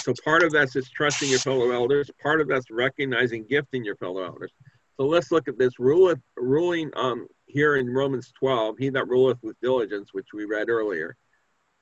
[0.00, 2.10] So part of that's is trusting your fellow elders.
[2.20, 4.52] Part of that's recognizing gifting your fellow elders.
[4.96, 8.76] So let's look at this ruling um, here in Romans 12.
[8.78, 11.16] He that ruleth with diligence, which we read earlier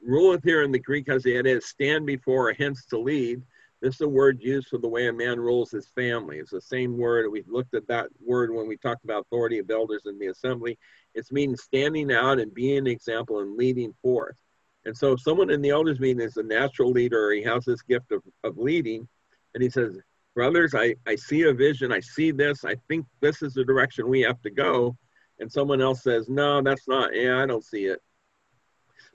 [0.04, 3.42] ruleth here in the Greek as it is stand before or hence to lead.
[3.80, 6.38] This is a word used for the way a man rules his family.
[6.38, 7.30] It's the same word.
[7.30, 10.78] We've looked at that word when we talked about authority of elders in the assembly.
[11.14, 14.36] It's meaning standing out and being an example and leading forth.
[14.84, 17.82] And so if someone in the elders meeting is a natural leader he has this
[17.82, 19.08] gift of, of leading,
[19.54, 19.98] and he says,
[20.34, 24.08] brothers, I, I see a vision, I see this, I think this is the direction
[24.08, 24.96] we have to go.
[25.38, 28.00] And someone else says, no, that's not, yeah, I don't see it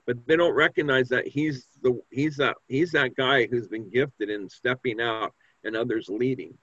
[0.08, 4.28] but they don't recognize that he's the he's that he's that guy who's been gifted
[4.28, 6.58] in stepping out and others leading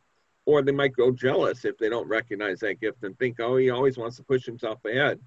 [0.45, 3.69] or they might grow jealous if they don't recognize that gift and think oh he
[3.69, 5.19] always wants to push himself ahead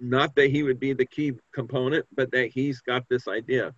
[0.00, 3.74] not that he would be the key component, but that he's got this idea.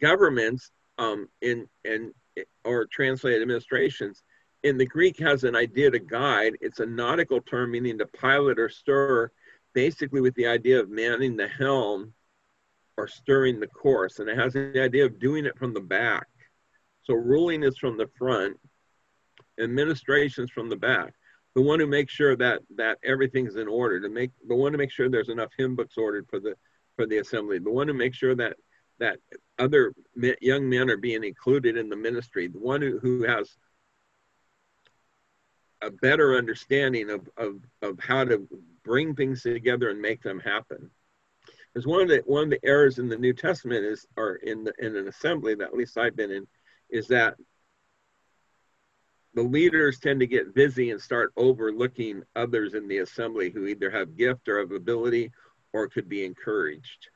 [0.00, 2.12] Governments um, in in
[2.64, 4.22] or translated administrations
[4.62, 6.56] in the Greek has an idea to guide.
[6.60, 9.30] It's a nautical term meaning to pilot or stir,
[9.72, 12.12] basically with the idea of manning the helm
[12.98, 14.18] or stirring the course.
[14.18, 16.26] And it has the idea of doing it from the back.
[17.04, 18.58] So ruling is from the front,
[19.58, 21.14] administration's from the back.
[21.54, 24.78] The one who makes sure that that everything's in order, to make the one to
[24.78, 26.54] make sure there's enough hymn books ordered for the
[26.96, 28.56] for the assembly, the one to make sure that
[28.98, 29.18] that
[29.58, 29.94] other
[30.40, 33.56] young men are being included in the ministry, the one who, who has
[35.82, 38.48] a better understanding of, of, of how to
[38.82, 40.90] bring things together and make them happen.
[41.78, 44.64] Because one of the one of the errors in the New Testament is, or in
[44.64, 46.44] the, in an assembly that at least I've been in,
[46.90, 47.36] is that
[49.34, 53.92] the leaders tend to get busy and start overlooking others in the assembly who either
[53.92, 55.30] have gift or have ability
[55.72, 57.10] or could be encouraged.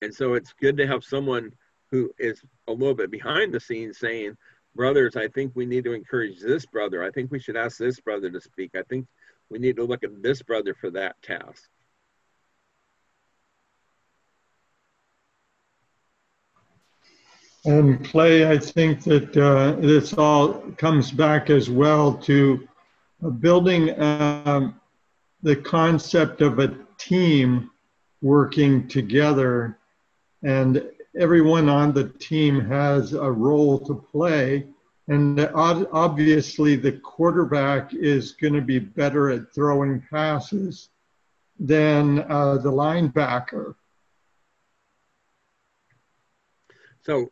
[0.00, 1.52] And so it's good to have someone
[1.90, 4.34] who is a little bit behind the scenes saying,
[4.74, 7.04] brothers, I think we need to encourage this brother.
[7.04, 8.70] I think we should ask this brother to speak.
[8.74, 9.06] I think
[9.50, 11.68] we need to look at this brother for that task.
[17.64, 22.68] And play, I think that uh, this all comes back as well to
[23.38, 24.80] building um,
[25.42, 27.70] the concept of a team
[28.20, 29.78] working together
[30.42, 30.84] and
[31.16, 34.66] everyone on the team has a role to play.
[35.08, 40.88] And obviously, the quarterback is going to be better at throwing passes
[41.58, 43.74] than uh, the linebacker.
[47.02, 47.30] So,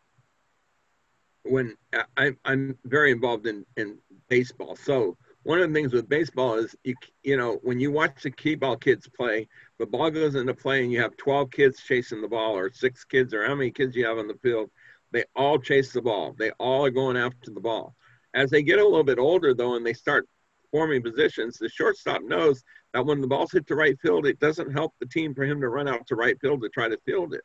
[1.44, 1.76] when
[2.16, 3.98] I, I'm very involved in, in
[4.28, 8.22] baseball, so one of the things with baseball is you you know when you watch
[8.22, 9.48] the tee ball kids play,
[9.78, 13.04] the ball goes into play and you have 12 kids chasing the ball or six
[13.04, 14.70] kids or how many kids you have on the field,
[15.12, 16.34] they all chase the ball.
[16.38, 17.94] They all are going after the ball.
[18.34, 20.28] As they get a little bit older though and they start
[20.70, 24.72] forming positions, the shortstop knows that when the ball's hit to right field, it doesn't
[24.72, 27.34] help the team for him to run out to right field to try to field
[27.34, 27.42] it.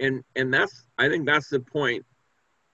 [0.00, 2.04] And and that's I think that's the point.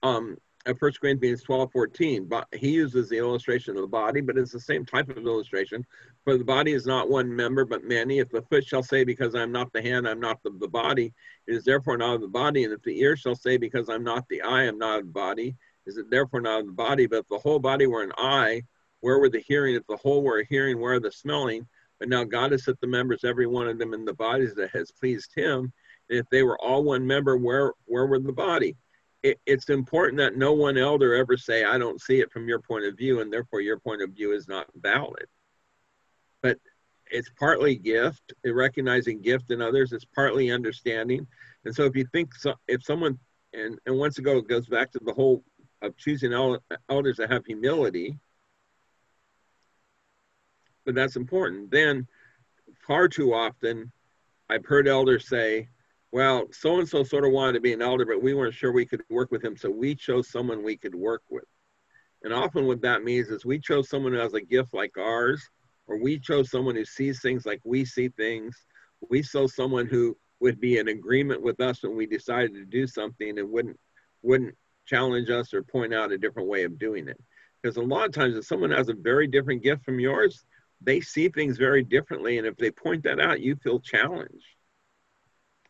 [0.01, 4.37] Um, at 1 Corinthians 12, 14, but he uses the illustration of the body, but
[4.37, 5.85] it's the same type of illustration.
[6.23, 8.19] For the body is not one member, but many.
[8.19, 11.13] If the foot shall say, Because I'm not the hand, I'm not the, the body,
[11.47, 12.63] it is therefore not of the body.
[12.63, 15.11] And if the ear shall say, Because I'm not the eye, I'm not of the
[15.11, 15.55] body,
[15.85, 17.07] is it therefore not of the body?
[17.07, 18.63] But if the whole body were an eye,
[19.01, 19.75] where were the hearing?
[19.75, 21.67] If the whole were a hearing, where the smelling?
[21.99, 24.71] But now God has set the members, every one of them, in the bodies that
[24.71, 25.73] has pleased him.
[26.09, 28.75] If they were all one member, where where were the body?
[29.23, 32.59] it, it's important that no one elder ever say, I don't see it from your
[32.59, 35.25] point of view, and therefore your point of view is not valid.
[36.41, 36.57] But
[37.09, 41.25] it's partly gift, recognizing gift in others, it's partly understanding.
[41.63, 43.17] And so if you think, so, if someone,
[43.53, 45.43] and, and once ago, it goes back to the whole
[45.81, 46.33] of choosing
[46.89, 48.17] elders that have humility,
[50.85, 51.71] but that's important.
[51.71, 52.07] Then
[52.85, 53.91] far too often,
[54.49, 55.69] I've heard elders say,
[56.13, 58.71] well, so and so sort of wanted to be an elder, but we weren't sure
[58.71, 61.43] we could work with him, so we chose someone we could work with.
[62.21, 65.41] And often what that means is we chose someone who has a gift like ours,
[65.87, 68.55] or we chose someone who sees things like we see things.
[69.09, 72.85] We chose someone who would be in agreement with us when we decided to do
[72.85, 73.79] something and wouldn't
[74.21, 77.19] wouldn't challenge us or point out a different way of doing it.
[77.59, 80.45] Because a lot of times if someone has a very different gift from yours,
[80.79, 82.37] they see things very differently.
[82.37, 84.45] And if they point that out, you feel challenged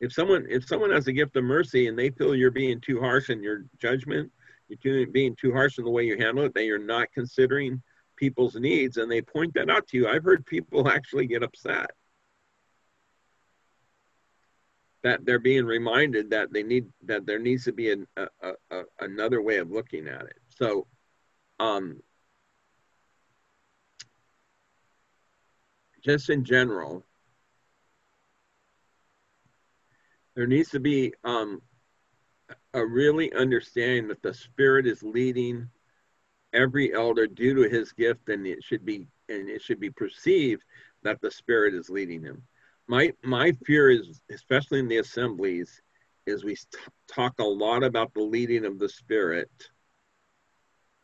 [0.03, 2.99] if someone if someone has a gift of mercy and they feel you're being too
[2.99, 4.31] harsh in your judgment
[4.81, 7.81] you're being too harsh in the way you handle it that you're not considering
[8.15, 10.07] people's needs and they point that out to you.
[10.07, 11.91] I've heard people actually get upset.
[15.03, 18.27] That they're being reminded that they need that there needs to be an, a,
[18.71, 20.39] a, another way of looking at it.
[20.49, 20.87] So
[21.59, 22.01] um
[26.01, 27.03] just in general
[30.35, 31.61] there needs to be um,
[32.73, 35.69] a really understanding that the Spirit is leading
[36.53, 40.63] every elder due to his gift, and it should be and it should be perceived
[41.03, 42.43] that the Spirit is leading him.
[42.87, 45.81] My my fear is, especially in the assemblies,
[46.25, 46.57] is we
[47.07, 49.51] talk a lot about the leading of the Spirit,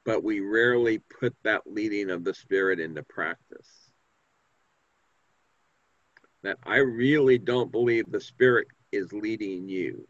[0.05, 3.91] but we rarely put that leading of the Spirit into practice.
[6.41, 10.07] That I really don't believe the Spirit is leading you.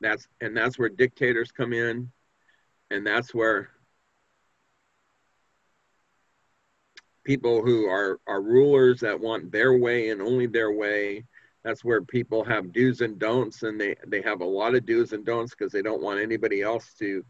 [0.00, 2.10] That's and that's where dictators come in,
[2.90, 3.70] and that's where
[7.24, 11.24] people who are are rulers that want their way and only their way.
[11.62, 15.12] That's where people have do's and don'ts, and they they have a lot of do's
[15.12, 17.24] and don'ts because they don't want anybody else to.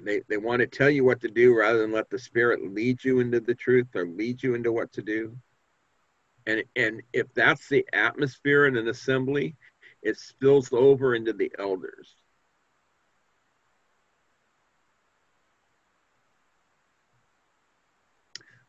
[0.00, 3.04] They they want to tell you what to do rather than let the Spirit lead
[3.04, 5.36] you into the truth or lead you into what to do.
[6.48, 9.54] And and if that's the atmosphere in an assembly,
[10.02, 12.16] it spills over into the elders.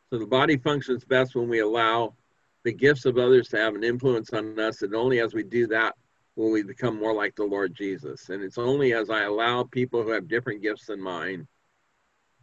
[0.09, 2.15] So the body functions best when we allow
[2.63, 5.65] the gifts of others to have an influence on us, and only as we do
[5.67, 5.95] that
[6.35, 8.27] will we become more like the Lord Jesus.
[8.27, 11.47] And it's only as I allow people who have different gifts than mine,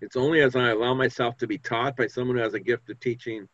[0.00, 2.88] it's only as I allow myself to be taught by someone who has a gift
[2.88, 3.46] of teaching.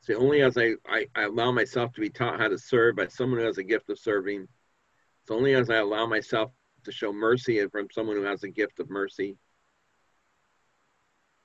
[0.00, 3.08] It's only as I, I, I allow myself to be taught how to serve by
[3.08, 4.48] someone who has a gift of serving.
[5.22, 6.50] It's only as I allow myself
[6.84, 9.36] to show mercy from someone who has a gift of mercy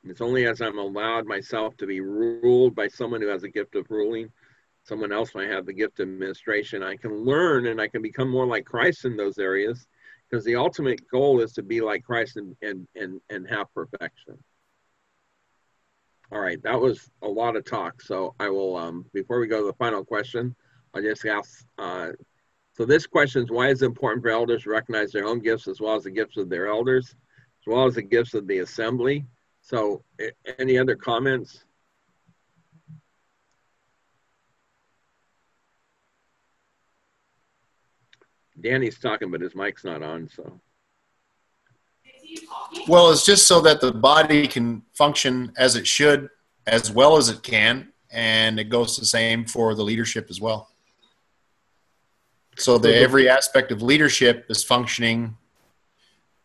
[0.07, 3.75] it's only as I'm allowed myself to be ruled by someone who has a gift
[3.75, 4.31] of ruling,
[4.83, 8.29] someone else might have the gift of administration, I can learn and I can become
[8.29, 9.87] more like Christ in those areas
[10.29, 14.37] because the ultimate goal is to be like Christ and, and, and, and have perfection.
[16.31, 18.01] All right, that was a lot of talk.
[18.01, 20.55] So I will, um, before we go to the final question,
[20.93, 22.09] I'll just ask, uh,
[22.73, 25.67] so this question is why is it important for elders to recognize their own gifts
[25.67, 28.59] as well as the gifts of their elders, as well as the gifts of the
[28.59, 29.25] assembly?
[29.61, 30.03] So
[30.59, 31.63] any other comments?
[38.59, 40.59] Danny's talking, but his mic's not on, so.
[42.87, 46.29] Well, it's just so that the body can function as it should,
[46.67, 50.69] as well as it can, and it goes the same for the leadership as well.
[52.57, 55.35] So that every aspect of leadership is functioning,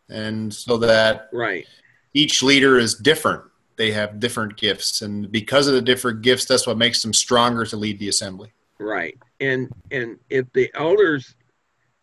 [0.09, 1.67] and so that right
[2.15, 3.45] each leader is different.
[3.77, 7.65] They have different gifts, and because of the different gifts, that's what makes them stronger
[7.67, 8.53] to lead the assembly.
[8.79, 11.35] Right, and and if the elders,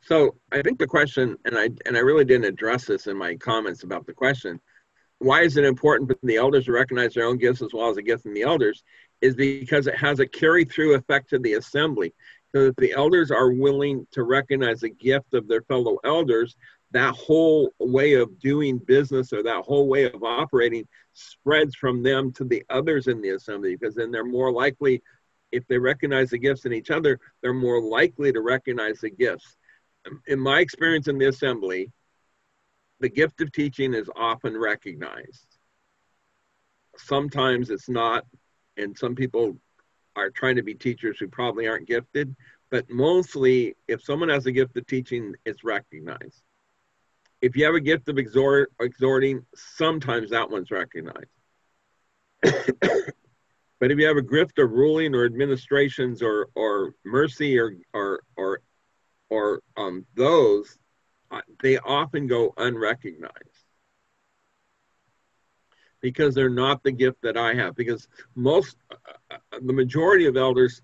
[0.07, 3.35] so I think the question, and I and I really didn't address this in my
[3.35, 4.61] comments about the question.
[5.19, 7.97] Why is it important for the elders to recognize their own gifts as well as
[7.97, 8.83] the gifts in the elders?
[9.19, 12.13] Is because it has a carry through effect to the assembly.
[12.53, 16.55] So if the elders are willing to recognize the gift of their fellow elders,
[16.91, 22.31] that whole way of doing business or that whole way of operating spreads from them
[22.31, 25.03] to the others in the assembly because then they're more likely
[25.51, 29.57] if they recognize the gifts in each other they're more likely to recognize the gifts
[30.27, 31.91] in my experience in the assembly
[32.99, 35.57] the gift of teaching is often recognized
[36.97, 38.25] sometimes it's not
[38.77, 39.57] and some people
[40.15, 42.35] are trying to be teachers who probably aren't gifted
[42.69, 46.41] but mostly if someone has a gift of teaching it's recognized
[47.41, 51.27] if you have a gift of exhort, exhorting, sometimes that one's recognized.
[52.43, 58.21] but if you have a gift of ruling or administrations or or mercy or or
[58.35, 58.61] or
[59.29, 60.77] or um, those,
[61.31, 63.33] uh, they often go unrecognized
[66.01, 67.75] because they're not the gift that I have.
[67.75, 68.95] Because most, uh,
[69.31, 70.81] uh the majority of elders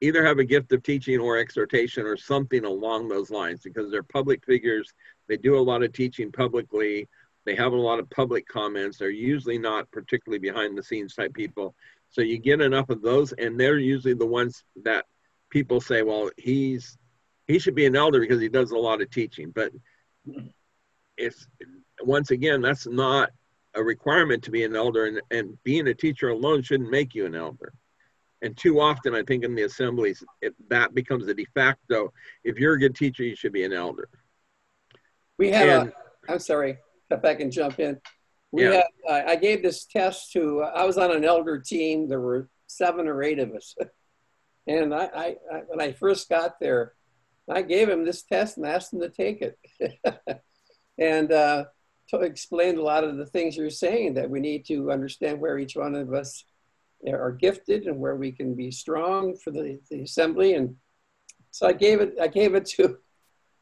[0.00, 4.02] either have a gift of teaching or exhortation or something along those lines because they're
[4.02, 4.92] public figures
[5.28, 7.08] they do a lot of teaching publicly.
[7.44, 8.98] They have a lot of public comments.
[8.98, 11.74] They're usually not particularly behind the scenes type people.
[12.10, 15.06] So you get enough of those, and they're usually the ones that
[15.50, 16.96] people say, well, he's
[17.46, 19.50] he should be an elder because he does a lot of teaching.
[19.50, 19.72] But
[21.16, 21.46] it's
[22.02, 23.30] once again, that's not
[23.74, 27.26] a requirement to be an elder, and, and being a teacher alone shouldn't make you
[27.26, 27.72] an elder.
[28.42, 32.12] And too often, I think in the assemblies, it, that becomes a de facto.
[32.44, 34.08] If you're a good teacher, you should be an elder.
[35.38, 35.92] We have and,
[36.28, 36.78] a, I'm sorry,
[37.10, 37.98] if I can jump in.
[38.52, 38.72] We yeah.
[38.72, 42.08] had, uh, I gave this test to, uh, I was on an elder team.
[42.08, 43.74] There were seven or eight of us.
[44.66, 46.92] and I, I, I, when I first got there,
[47.50, 49.58] I gave him this test and asked him to take it.
[50.98, 51.64] and uh,
[52.08, 55.58] to explain a lot of the things you're saying that we need to understand where
[55.58, 56.44] each one of us
[57.06, 60.54] are gifted and where we can be strong for the, the assembly.
[60.54, 60.76] And
[61.50, 62.98] so I gave it, I gave it to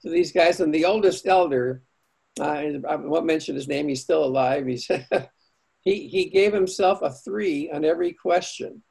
[0.04, 0.60] to these guys.
[0.60, 1.82] And the oldest elder,
[2.40, 4.66] uh, I won't mention his name, he's still alive.
[4.66, 4.86] He's
[5.80, 8.82] he, he gave himself a three on every question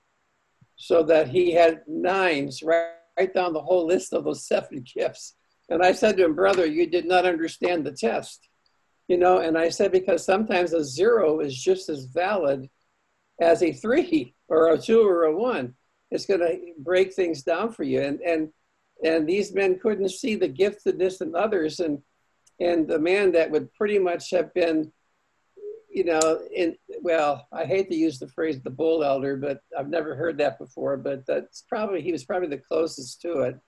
[0.75, 5.35] so that he had nines right, right down the whole list of those seven gifts.
[5.69, 8.49] And I said to him, brother, you did not understand the test.
[9.07, 12.69] You know, and I said, because sometimes a zero is just as valid
[13.39, 15.75] as a three or a two or a one.
[16.11, 18.01] It's going to break things down for you.
[18.01, 18.49] And, and
[19.03, 22.01] and these men couldn't see the giftedness in others and
[22.59, 24.91] and the man that would pretty much have been
[25.93, 29.89] you know, in well, I hate to use the phrase "the bull elder," but I've
[29.89, 30.97] never heard that before.
[30.97, 33.59] But that's probably he was probably the closest to it.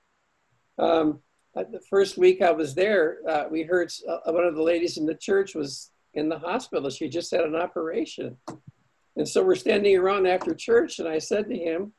[0.78, 1.22] Um,
[1.54, 5.06] the first week I was there, uh, we heard uh, one of the ladies in
[5.06, 6.90] the church was in the hospital.
[6.90, 8.38] She just had an operation,
[9.16, 11.94] and so we're standing around after church, and I said to him,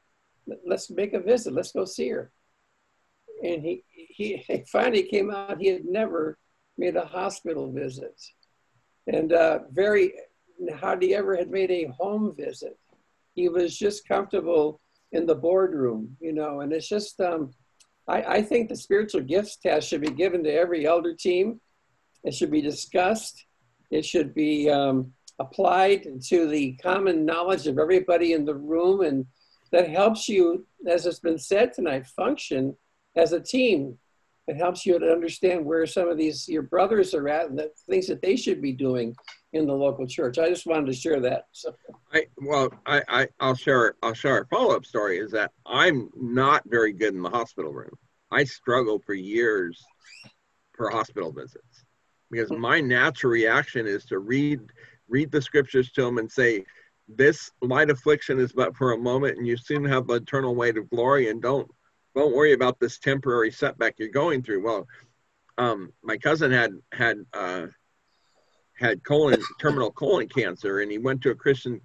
[0.66, 1.55] "Let's make a visit.
[1.55, 2.33] Let's go see her."
[3.45, 5.61] And he he, he finally came out.
[5.61, 6.37] He had never
[6.77, 8.20] made a hospital visit
[9.07, 10.14] and uh, very
[10.78, 12.78] hardly ever had made a home visit.
[13.34, 14.80] He was just comfortable
[15.12, 17.52] in the boardroom, you know, and it's just, um,
[18.09, 21.61] I, I think the spiritual gifts test should be given to every elder team.
[22.24, 23.44] It should be discussed.
[23.90, 29.02] It should be um, applied to the common knowledge of everybody in the room.
[29.02, 29.26] And
[29.70, 32.76] that helps you, as has been said tonight, function
[33.14, 33.98] as a team
[34.49, 37.70] it helps you to understand where some of these your brothers are at and the
[37.88, 39.14] things that they should be doing
[39.53, 40.38] in the local church.
[40.38, 41.47] I just wanted to share that.
[41.53, 41.74] So.
[42.12, 45.18] I well, I, I I'll share I'll share a follow up story.
[45.18, 47.94] Is that I'm not very good in the hospital room.
[48.30, 49.82] I struggle for years
[50.76, 51.84] for hospital visits
[52.30, 52.59] because mm.
[52.59, 54.61] my natural reaction is to read
[55.09, 56.64] read the scriptures to them and say
[57.09, 60.76] this light affliction is but for a moment and you soon have the eternal weight
[60.76, 61.70] of glory and don't
[62.16, 64.64] don't worry about this temporary setback you're going through.
[64.64, 64.88] Well,
[65.58, 67.66] um, my cousin had had uh,
[68.78, 71.80] had colon terminal colon cancer, and he went to a Christian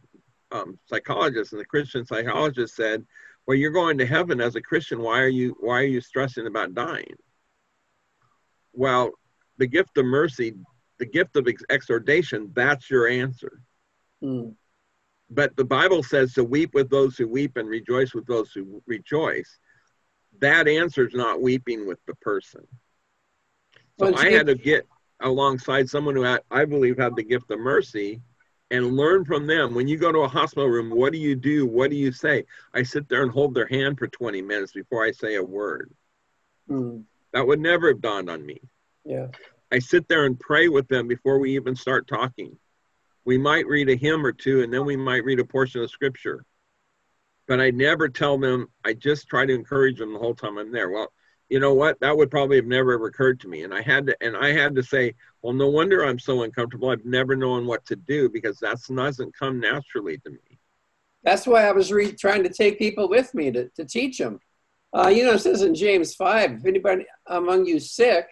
[0.51, 3.05] um, psychologist, and the Christian psychologist said,
[3.45, 5.01] "Well, you're going to heaven as a Christian.
[5.01, 7.15] Why are you Why are you stressing about dying?"
[8.73, 9.11] Well,
[9.57, 10.53] the gift of mercy,
[10.97, 13.61] the gift of ex- exhortation, that's your answer.
[14.23, 14.55] Mm.
[15.29, 18.81] But the Bible says to weep with those who weep and rejoice with those who
[18.87, 19.59] rejoice
[20.39, 22.65] that answer is not weeping with the person.
[23.99, 24.87] So I had to get
[25.19, 28.21] alongside someone who had, I believe had the gift of mercy
[28.71, 29.75] and learn from them.
[29.75, 31.67] When you go to a hospital room, what do you do?
[31.67, 32.45] What do you say?
[32.73, 35.93] I sit there and hold their hand for 20 minutes before I say a word.
[36.69, 37.03] Mm.
[37.33, 38.61] That would never have dawned on me.
[39.05, 39.27] Yeah.
[39.71, 42.57] I sit there and pray with them before we even start talking.
[43.23, 45.91] We might read a hymn or two, and then we might read a portion of
[45.91, 46.45] scripture
[47.51, 48.69] but I never tell them.
[48.85, 50.89] I just try to encourage them the whole time I'm there.
[50.89, 51.11] Well,
[51.49, 51.99] you know what?
[51.99, 53.63] That would probably have never ever occurred to me.
[53.63, 56.91] And I had to, and I had to say, well, no wonder I'm so uncomfortable.
[56.91, 60.59] I've never known what to do because that doesn't come naturally to me.
[61.23, 64.39] That's why I was re- trying to take people with me to, to teach them.
[64.93, 68.29] Uh, you know, it says in James 5, if anybody among you sick,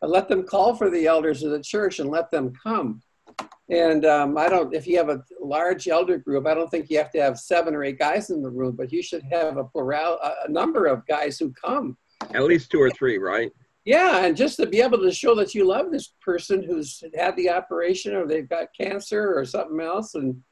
[0.00, 3.02] let them call for the elders of the church and let them come.
[3.70, 6.98] And um, I don't, if you have a large elder group, I don't think you
[6.98, 9.64] have to have seven or eight guys in the room, but you should have a
[9.64, 11.96] plural, a number of guys who come.
[12.34, 13.50] At least two or three, right?
[13.86, 17.36] Yeah, and just to be able to show that you love this person who's had
[17.36, 20.14] the operation or they've got cancer or something else.
[20.14, 20.42] And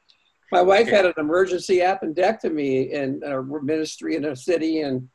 [0.51, 5.07] my wife had an emergency appendectomy in a ministry in a city, and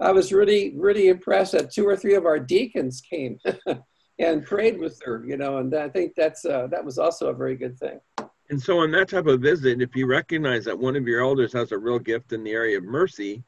[0.00, 3.38] I was really, really impressed that two or three of our deacons came.
[4.22, 7.34] and prayed with her, you know, and I think that's uh, that was also a
[7.34, 8.00] very good thing.
[8.50, 11.52] And so, on that type of visit, if you recognize that one of your elders
[11.54, 13.42] has a real gift in the area of mercy,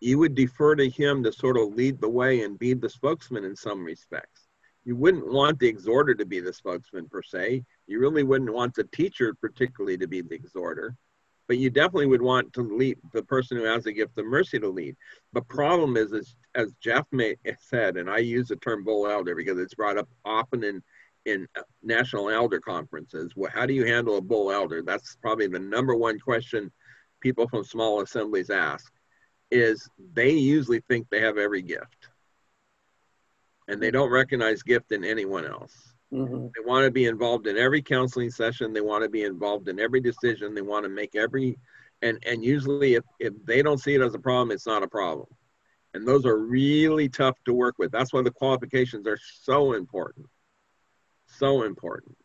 [0.00, 3.44] you would defer to him to sort of lead the way and be the spokesman
[3.44, 4.48] in some respects.
[4.84, 7.64] You wouldn't want the exhorter to be the spokesman per se.
[7.86, 10.94] You really wouldn't want the teacher particularly to be the exhorter
[11.46, 14.58] but you definitely would want to lead the person who has the gift of mercy
[14.58, 14.96] to lead.
[15.32, 19.34] The problem is, is as Jeff may, said, and I use the term bull elder
[19.34, 20.82] because it's brought up often in
[21.26, 23.32] in uh, national elder conferences.
[23.34, 24.82] Well, how do you handle a bull elder?
[24.82, 26.70] That's probably the number one question
[27.20, 28.92] people from small assemblies ask.
[29.50, 32.08] Is they usually think they have every gift,
[33.68, 33.94] and they hmm.
[33.94, 35.93] don't recognize gift in anyone else.
[36.12, 36.46] Mm-hmm.
[36.54, 38.72] They want to be involved in every counseling session.
[38.72, 40.54] They want to be involved in every decision.
[40.54, 41.58] They want to make every,
[42.02, 44.88] and and usually if, if they don't see it as a problem, it's not a
[44.88, 45.28] problem.
[45.94, 47.92] And those are really tough to work with.
[47.92, 50.26] That's why the qualifications are so important.
[51.26, 52.16] So important.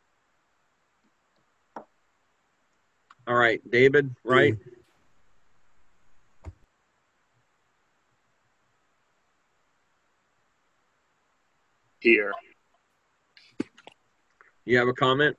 [3.27, 4.55] All right, David, right?
[11.99, 12.31] Here.
[14.69, 15.35] You have a comment?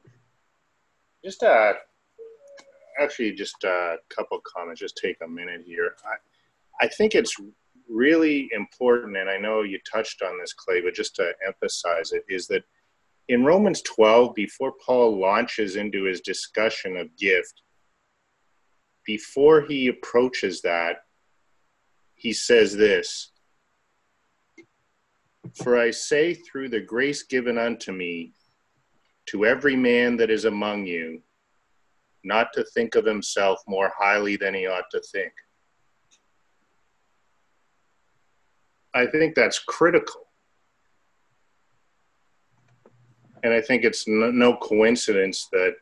[1.25, 1.75] Just uh,
[3.01, 4.81] actually, just a couple comments.
[4.81, 5.95] Just take a minute here.
[6.05, 7.37] I, I think it's
[7.89, 12.25] really important, and I know you touched on this, Clay, but just to emphasize it,
[12.29, 12.65] is that
[13.29, 17.63] in Romans 12, before Paul launches into his discussion of gift,
[19.07, 21.05] before he approaches that,
[22.17, 23.31] he says this
[25.55, 28.33] For I say, through the grace given unto me,
[29.27, 31.23] to every man that is among you
[32.25, 35.33] not to think of himself more highly than he ought to think.
[38.95, 40.27] I think that's critical.
[43.43, 45.77] And I think it's no, coincidence that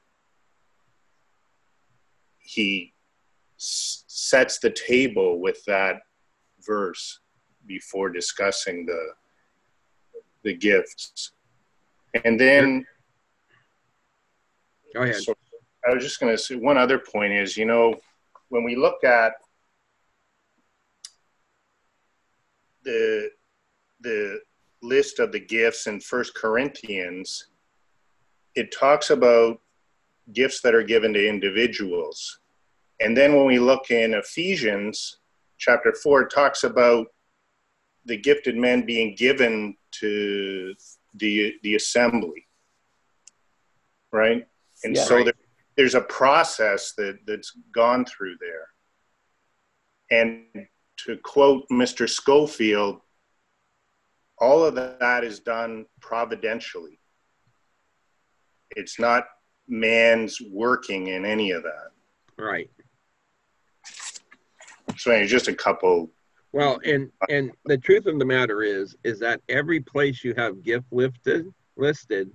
[2.39, 2.95] he
[3.59, 5.97] s- sets the table with that
[6.65, 7.21] verse
[7.67, 9.13] before discussing the
[10.45, 11.33] the gifts.
[12.25, 12.87] And then
[14.95, 15.17] Go ahead.
[15.17, 15.35] so
[15.89, 17.95] I was just going to say one other point is, you know,
[18.49, 19.33] when we look at
[22.85, 23.31] the
[24.01, 24.41] the
[24.81, 27.49] list of the gifts in First Corinthians,
[28.55, 29.61] it talks about
[30.33, 32.41] gifts that are given to individuals.
[33.01, 35.19] And then when we look in Ephesians
[35.59, 37.09] chapter 4, it talks about
[38.05, 40.75] the gifted men being given to
[41.15, 42.47] the the assembly.
[44.13, 44.47] Right?
[44.85, 45.05] And Yeah.
[45.05, 45.25] so Right.
[45.27, 45.35] there,
[45.77, 48.69] there's a process that, that's gone through there.
[50.11, 50.67] And
[51.05, 52.09] to quote Mr.
[52.09, 53.01] Scofield,
[54.39, 57.01] all of that is done providentially.
[58.71, 59.29] It's not
[59.67, 61.91] man's working in any of that.
[62.37, 62.71] Right.
[64.97, 66.11] So anyway, just a couple.
[66.53, 70.63] Well, and and the truth of the matter is, is that every place you have
[70.63, 72.31] gift lifted listed,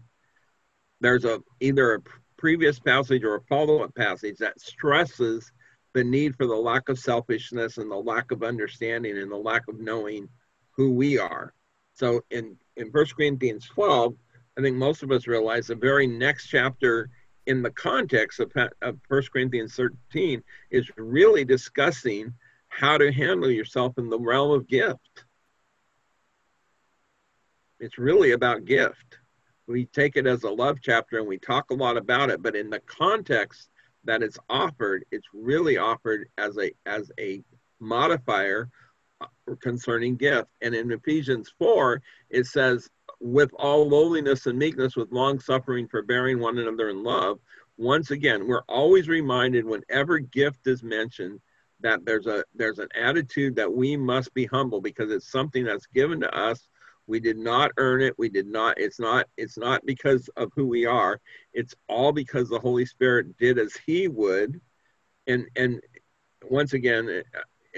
[1.02, 2.00] there's a either a
[2.44, 5.50] previous passage or a follow-up passage that stresses
[5.94, 9.66] the need for the lack of selfishness and the lack of understanding and the lack
[9.70, 10.28] of knowing
[10.72, 11.54] who we are.
[11.94, 14.14] So in in First Corinthians 12,
[14.58, 17.10] I think most of us realize the very next chapter
[17.46, 22.34] in the context of, of 1 Corinthians 13 is really discussing
[22.68, 25.24] how to handle yourself in the realm of gift.
[27.80, 29.20] It's really about gift.
[29.68, 32.56] We take it as a love chapter and we talk a lot about it, but
[32.56, 33.70] in the context
[34.04, 37.42] that it's offered, it's really offered as a as a
[37.80, 38.70] modifier
[39.22, 39.28] uh,
[39.62, 40.50] concerning gift.
[40.62, 42.90] And in Ephesians 4, it says,
[43.20, 47.40] with all lowliness and meekness, with long suffering, forbearing one another in love.
[47.78, 51.40] Once again, we're always reminded whenever gift is mentioned
[51.80, 55.88] that there's a there's an attitude that we must be humble because it's something that's
[55.88, 56.68] given to us
[57.08, 58.18] we did not earn it.
[58.18, 61.20] We did not it's not it's not because of who we are.
[61.54, 64.60] It's all because the holy spirit did as he would.
[65.28, 65.82] And and
[66.50, 67.24] once again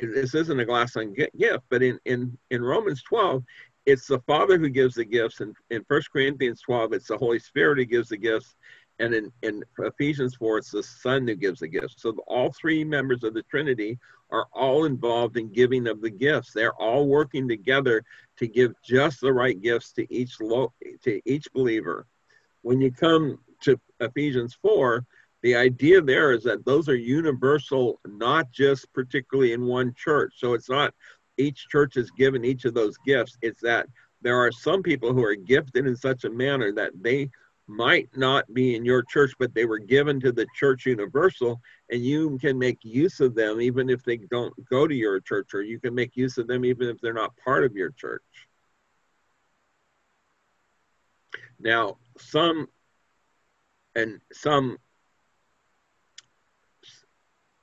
[0.01, 3.43] this isn't a glass on gift but in in in romans 12
[3.85, 5.41] it's the father who gives the gifts.
[5.41, 8.55] And in first corinthians 12 it's the holy spirit who gives the gifts.
[8.99, 11.95] And in, in Ephesians 4, it's the Son who gives the gifts.
[11.97, 13.99] So all three members of the Trinity
[14.31, 16.51] are all involved in giving of the gifts.
[16.53, 18.03] They're all working together
[18.37, 20.73] to give just the right gifts to each lo-
[21.03, 22.05] to each believer.
[22.61, 25.05] When you come to Ephesians 4,
[25.43, 30.33] the idea there is that those are universal, not just particularly in one church.
[30.37, 30.93] So it's not
[31.37, 33.37] each church is given each of those gifts.
[33.41, 33.87] It's that
[34.21, 37.29] there are some people who are gifted in such a manner that they
[37.67, 41.59] might not be in your church, but they were given to the church universal,
[41.89, 45.53] and you can make use of them even if they don't go to your church,
[45.53, 48.21] or you can make use of them even if they're not part of your church.
[51.59, 52.67] Now, some
[53.95, 54.77] and some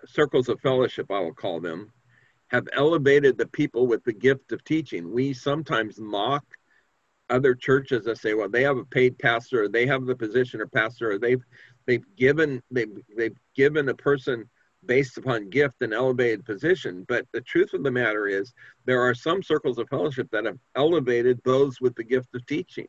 [0.07, 1.93] circles of fellowship, I will call them,
[2.49, 5.13] have elevated the people with the gift of teaching.
[5.13, 6.45] We sometimes mock
[7.31, 10.61] other churches that say, well, they have a paid pastor, or they have the position
[10.61, 11.43] of pastor, or they've
[11.87, 14.49] they've given they've they've given a person
[14.85, 17.05] based upon gift and elevated position.
[17.09, 18.53] But the truth of the matter is
[18.85, 22.89] there are some circles of fellowship that have elevated those with the gift of teaching.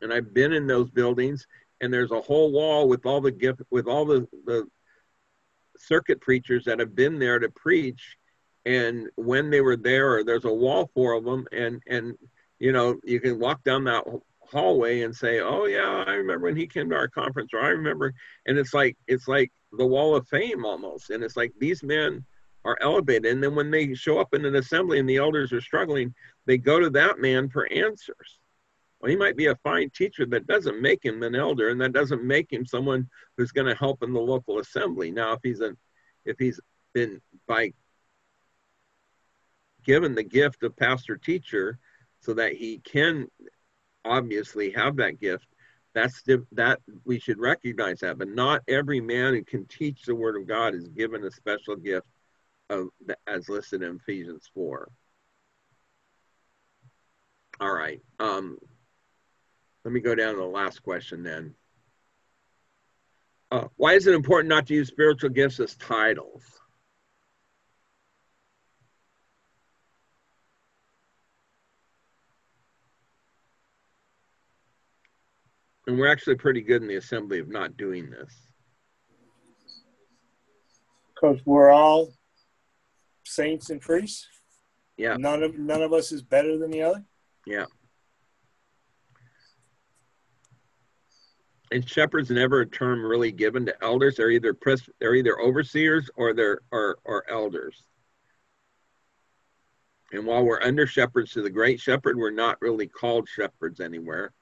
[0.00, 1.46] And I've been in those buildings
[1.82, 4.66] and there's a whole wall with all the gift with all the, the
[5.76, 8.16] circuit preachers that have been there to preach
[8.64, 12.16] and when they were there there's a wall for them and and
[12.62, 14.04] you know, you can walk down that
[14.38, 17.70] hallway and say, "Oh yeah, I remember when he came to our conference," or "I
[17.70, 18.14] remember,"
[18.46, 22.24] and it's like it's like the wall of fame almost, and it's like these men
[22.64, 25.60] are elevated, and then when they show up in an assembly and the elders are
[25.60, 26.14] struggling,
[26.46, 28.38] they go to that man for answers.
[29.00, 31.92] Well, he might be a fine teacher, that doesn't make him an elder, and that
[31.92, 35.10] doesn't make him someone who's going to help in the local assembly.
[35.10, 35.76] Now, if he's a,
[36.24, 36.60] if he's
[36.94, 37.72] been by
[39.82, 41.80] given the gift of pastor teacher
[42.22, 43.26] so that he can
[44.04, 45.46] obviously have that gift
[45.94, 50.14] that's the, that we should recognize that but not every man who can teach the
[50.14, 52.06] word of god is given a special gift
[52.70, 52.88] of
[53.26, 54.88] as listed in ephesians 4
[57.60, 58.58] all right um
[59.84, 61.54] let me go down to the last question then.
[63.50, 66.42] Uh, why is it important not to use spiritual gifts as titles?
[75.92, 78.32] And we're actually pretty good in the assembly of not doing this.
[81.14, 82.14] Because we're all
[83.26, 84.26] saints and priests.
[84.96, 85.18] Yeah.
[85.18, 87.04] None of none of us is better than the other.
[87.46, 87.66] Yeah.
[91.70, 94.16] And shepherds never a term really given to elders.
[94.16, 97.82] They're either pres- they're either overseers or they're or, or elders.
[100.10, 104.32] And while we're under shepherds to the great shepherd, we're not really called shepherds anywhere.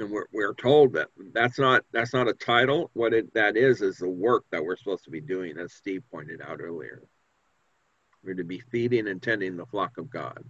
[0.00, 2.90] And we're, we're told that that's not that's not a title.
[2.94, 6.02] What it that is is the work that we're supposed to be doing, as Steve
[6.10, 7.02] pointed out earlier.
[8.24, 10.42] We're to be feeding and tending the flock of God.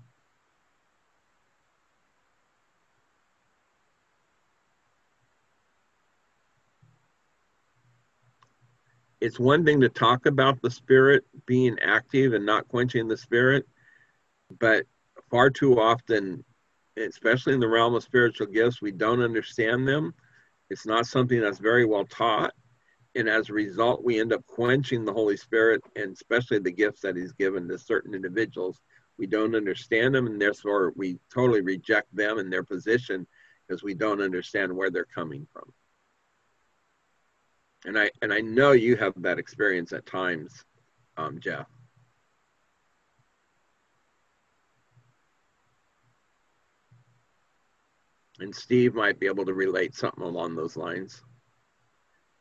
[9.20, 13.66] It's one thing to talk about the spirit being active and not quenching the spirit,
[14.61, 14.86] but
[15.28, 16.44] far too often,
[17.09, 20.14] especially in the realm of spiritual gifts, we don't understand them.
[20.68, 22.53] It's not something that's very well taught
[23.14, 27.01] and as a result, we end up quenching the Holy Spirit and especially the gifts
[27.01, 28.80] that He's given to certain individuals.
[29.18, 33.26] We don't understand them, and therefore we totally reject them and their position
[33.66, 35.72] because we don't understand where they're coming from.
[37.84, 40.64] And I and I know you have that experience at times,
[41.16, 41.66] um, Jeff.
[48.41, 51.22] And Steve might be able to relate something along those lines.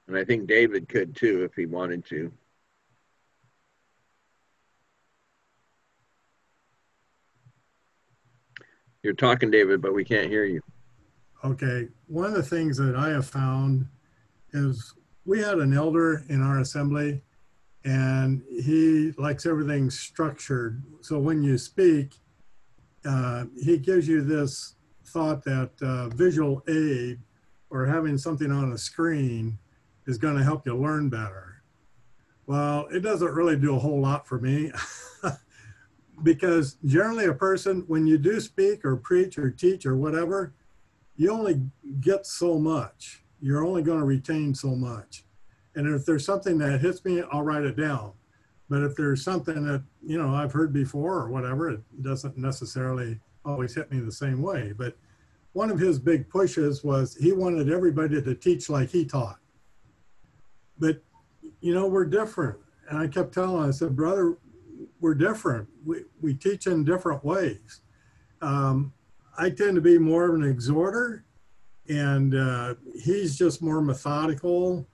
[0.08, 2.32] And I think David could too if he wanted to.
[9.04, 10.62] You're talking, David, but we can't hear you.
[11.44, 11.88] Okay.
[12.08, 13.88] One of the things that I have found
[14.54, 14.94] is
[15.26, 17.22] we had an elder in our assembly
[17.86, 20.82] and he likes everything structured.
[21.02, 22.16] So when you speak,
[23.06, 24.76] uh, he gives you this
[25.10, 27.20] thought that uh, visual aid
[27.70, 29.58] or having something on a screen
[30.06, 31.62] is going to help you learn better.
[32.48, 34.72] Well, it doesn't really do a whole lot for me
[36.24, 40.54] because generally a person, when you do speak or preach or teach or whatever,
[41.16, 41.62] you only
[42.00, 43.24] get so much.
[43.40, 45.26] You're only going to retain so much.
[45.76, 48.14] And if there's something that hits me, I'll write it down.
[48.70, 53.20] But if there's something that, you know, I've heard before or whatever, it doesn't necessarily
[53.50, 54.74] always hit me the same way.
[54.78, 54.96] But
[55.54, 59.40] one of his big pushes was he wanted everybody to teach like he taught.
[60.78, 61.02] But
[61.62, 62.58] you know we're different.
[62.88, 64.38] And i kept telling him i said brother
[65.02, 65.68] we're different.
[65.86, 67.82] We, we teach in different ways.
[68.42, 68.94] Um,
[69.38, 71.26] i tend to be more of an exhorter
[71.88, 74.88] and uh, he's just more methodical.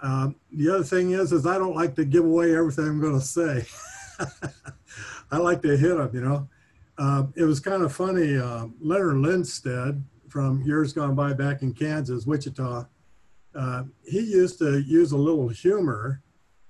[0.00, 3.18] Um, the other thing is is i don't like to give away everything i'm going
[3.18, 3.66] to say.
[5.30, 6.48] I like to hit them you know
[6.98, 11.72] uh, it was kind of funny uh, leonard lindstedt from years gone by back in
[11.72, 12.86] kansas wichita
[13.54, 16.22] uh, he used to use a little humor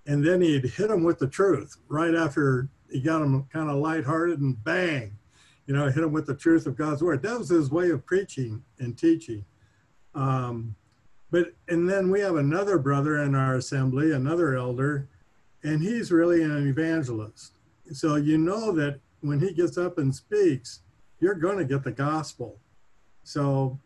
[0.06, 3.76] and then he'd hit them with the truth right after he got them kind of
[3.76, 5.18] lighthearted and bang,
[5.66, 7.22] you know, hit them with the truth of God's word.
[7.22, 9.44] That was his way of preaching and teaching.
[10.14, 10.76] Um,
[11.30, 15.08] but, and then we have another brother in our assembly, another elder,
[15.64, 17.58] and he's really an evangelist.
[17.92, 20.80] So you know that when he gets up and speaks,
[21.20, 22.58] you're going to get the gospel.
[23.24, 23.78] So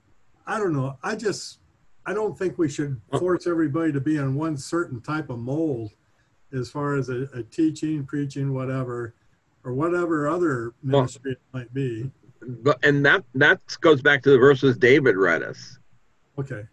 [0.46, 0.98] I don't know.
[1.02, 1.58] I just
[2.06, 5.92] I don't think we should force everybody to be in one certain type of mold
[6.52, 9.14] as far as a, a teaching, preaching, whatever,
[9.64, 12.10] or whatever other ministry well, it might be.
[12.42, 15.78] But and that that goes back to the verses David read us.
[16.38, 16.64] Okay.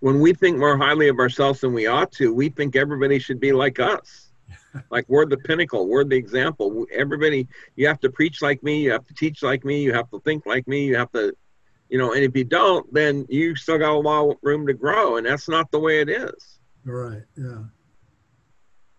[0.00, 3.40] When we think more highly of ourselves than we ought to, we think everybody should
[3.40, 4.32] be like us.
[4.90, 6.86] Like we're the pinnacle, we're the example.
[6.92, 10.10] Everybody, you have to preach like me, you have to teach like me, you have
[10.10, 11.34] to think like me, you have to
[11.88, 14.74] you know and if you don't then you still got a lot of room to
[14.74, 16.58] grow and that's not the way it is.
[16.84, 17.64] Right yeah.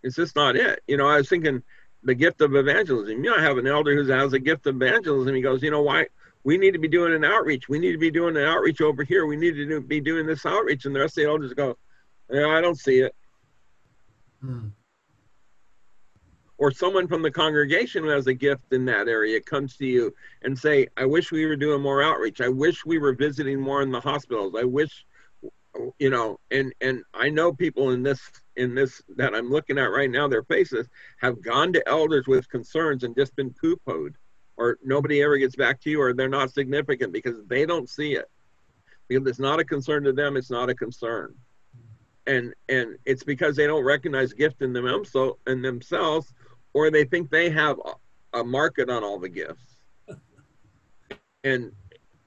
[0.03, 0.81] It's just not it.
[0.87, 1.63] You know i was thinking
[2.03, 3.23] the gift of evangelism.
[3.23, 5.35] You know i have an elder who has a gift of evangelism.
[5.35, 6.07] He goes you know why
[6.43, 7.67] we need to be doing an outreach.
[7.67, 9.25] We need to be doing an outreach over here.
[9.25, 10.85] We need to do, be doing this outreach.
[10.85, 11.77] And the rest of the elders go
[12.31, 13.15] yeah i don't see it.
[14.41, 14.67] Hmm
[16.57, 20.13] or someone from the congregation who has a gift in that area comes to you
[20.43, 22.41] and say i wish we were doing more outreach.
[22.41, 24.55] I wish we were visiting more in the hospitals.
[24.57, 25.05] I wish
[25.99, 28.19] you know and and i know people in this
[28.55, 30.87] in this that i'm looking at right now their faces
[31.21, 34.15] have gone to elders with concerns and just been poo-pooed
[34.57, 38.13] or nobody ever gets back to you or they're not significant because they don't see
[38.13, 38.29] it.
[39.07, 41.33] Because it's not a concern to them it's not a concern.
[42.25, 46.33] And and it's because they don't recognize gift in them so in themselves
[46.77, 47.79] or they think they have
[48.33, 49.81] a, market on all the gifts
[51.43, 51.71] and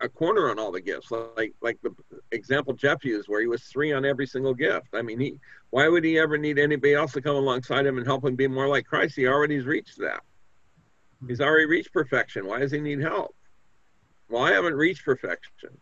[0.01, 1.13] a corner on all the gifts.
[1.37, 1.95] Like like the
[2.33, 4.89] example jeff used where he was three on every single gift.
[4.93, 5.37] I mean he
[5.71, 8.49] why would he ever need anybody else to come alongside him and help him be
[8.49, 9.15] more like christ?
[9.15, 10.23] He already's reached that.
[11.29, 12.45] He's already reached perfection.
[12.45, 13.37] Why does he need help?
[14.29, 15.79] Well i haven't reached perfection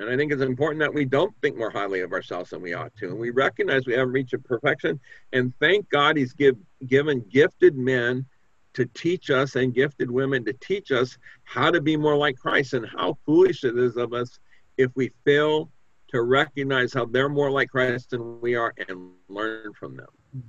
[0.00, 2.72] and I think it's important that we don't think more highly of ourselves than we
[2.72, 3.08] ought to.
[3.08, 4.98] And we recognize we haven't reached perfection.
[5.34, 8.24] And thank God he's give, given gifted men
[8.72, 12.72] to teach us and gifted women to teach us how to be more like Christ
[12.72, 14.38] and how foolish it is of us
[14.78, 15.70] if we fail
[16.08, 20.42] to recognize how they're more like Christ than we are and learn from them.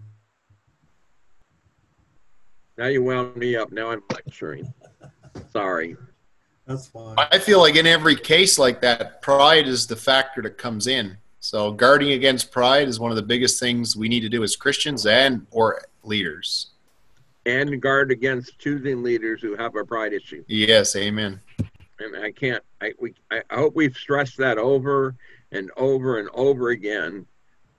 [2.78, 3.70] Now you wound me up.
[3.74, 4.74] Now I'm lecturing.
[5.52, 5.98] Sorry.
[6.66, 7.16] That's fine.
[7.18, 11.18] I feel like in every case like that, pride is the factor that comes in.
[11.40, 14.56] So guarding against pride is one of the biggest things we need to do as
[14.56, 16.68] Christians and or leaders.
[17.48, 20.44] And guard against choosing leaders who have a pride issue.
[20.48, 21.40] Yes, amen.
[22.00, 22.64] And I can't.
[22.80, 23.16] I we.
[23.32, 25.16] I hope we've stressed that over
[25.52, 27.26] and over and over again,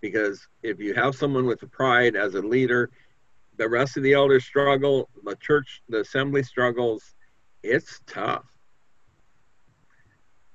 [0.00, 2.90] because if you have someone with pride as a leader,
[3.56, 5.08] the rest of the elders struggle.
[5.24, 7.14] The church, the assembly struggles.
[7.62, 8.51] It's tough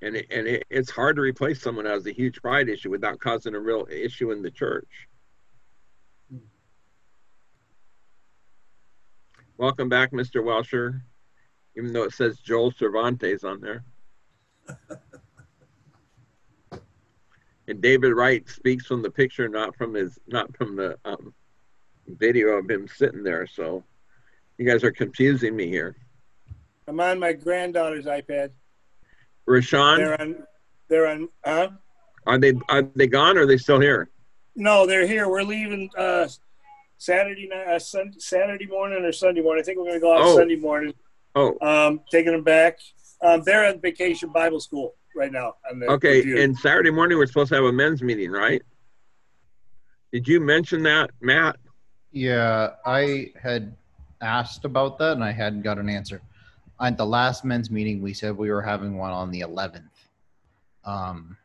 [0.01, 2.89] and it, and it, it's hard to replace someone who has a huge pride issue
[2.89, 5.07] without causing a real issue in the church.
[9.57, 10.43] Welcome back, Mr.
[10.43, 11.01] Welsher,
[11.75, 13.83] even though it says Joel Cervantes on there.
[17.67, 21.33] and David Wright speaks from the picture, not from his, not from the um,
[22.07, 23.47] video of him sitting there.
[23.47, 23.83] So
[24.59, 25.95] you guys are confusing me here.
[26.87, 28.51] I'm on my granddaughter's iPad.
[29.47, 30.35] Rashawn, They're on.
[30.89, 31.29] They're on.
[31.45, 31.69] Huh?
[32.25, 34.09] are they are they gone or are they still here?
[34.55, 35.29] No, they're here.
[35.29, 36.27] We're leaving uh,
[36.97, 39.61] Saturday night, uh, sun, Saturday morning or Sunday morning.
[39.61, 40.35] I think we're going to go out Oh.
[40.37, 40.93] Sunday morning.
[41.35, 42.79] Oh, Um, taking them back.
[43.21, 45.55] Um, they're at vacation Bible school right now.
[45.71, 46.17] On the okay.
[46.17, 46.41] review.
[46.41, 48.61] And Saturday morning we're supposed to have a men's meeting, right?
[50.11, 51.57] Did you mention that, Matt?
[52.11, 53.75] Yeah, I had
[54.21, 56.21] asked about that and I hadn't got an answer.
[56.79, 59.89] At the last men's meeting, we said we were having one on the 11th.
[60.85, 61.35] Um,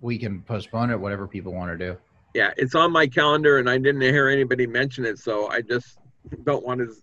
[0.00, 1.96] we can postpone it, whatever people want to do.
[2.34, 5.98] Yeah, it's on my calendar, and I didn't hear anybody mention it, so I just
[6.44, 6.94] don't want to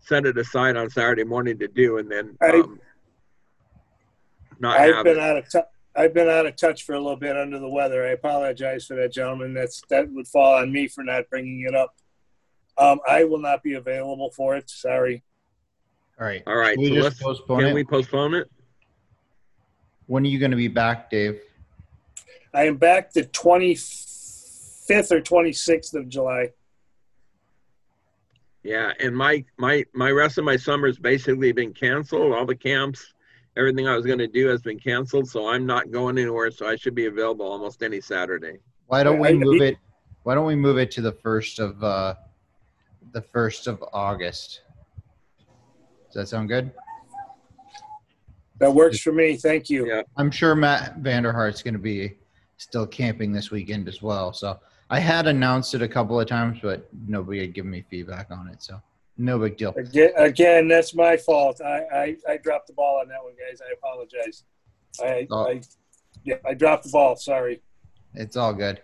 [0.00, 2.80] set it aside on Saturday morning to do, and then I- um,
[4.60, 5.22] not I've have been it.
[5.22, 5.64] out of touch.
[5.94, 8.06] I've been out of touch for a little bit under the weather.
[8.06, 9.52] I apologize for that, gentlemen.
[9.54, 11.94] That's that would fall on me for not bringing it up.
[12.78, 14.70] Um, I will not be available for it.
[14.70, 15.22] Sorry.
[16.20, 16.42] All right.
[16.46, 17.74] All right, Can we so just postpone can it?
[17.74, 18.50] we postpone it?
[20.06, 21.40] When are you going to be back, Dave?
[22.54, 26.50] I am back the 25th or 26th of July.
[28.62, 32.32] Yeah, and my my my rest of my summer has basically been canceled.
[32.32, 33.12] All the camps,
[33.56, 36.50] everything I was going to do has been canceled, so I'm not going anywhere.
[36.52, 38.58] So I should be available almost any Saturday.
[38.86, 39.78] Why don't we move it?
[40.22, 42.14] Why don't we move it to the first of uh,
[43.12, 44.60] the first of August?
[46.12, 46.70] Does that sound good?
[48.58, 49.36] That works for me.
[49.36, 49.86] Thank you.
[49.86, 50.02] Yeah.
[50.16, 52.16] I'm sure Matt Vanderhart's going to be
[52.58, 54.32] still camping this weekend as well.
[54.32, 54.60] So
[54.90, 58.48] I had announced it a couple of times, but nobody had given me feedback on
[58.48, 58.62] it.
[58.62, 58.80] So
[59.16, 59.74] no big deal.
[59.76, 61.60] Again, again, that's my fault.
[61.60, 63.60] I, I, I dropped the ball on that one, guys.
[63.66, 64.44] I apologize.
[65.02, 65.48] I, Oh.
[65.48, 65.62] I
[66.24, 67.16] yeah, I dropped the ball.
[67.16, 67.62] Sorry.
[68.14, 68.82] It's all good.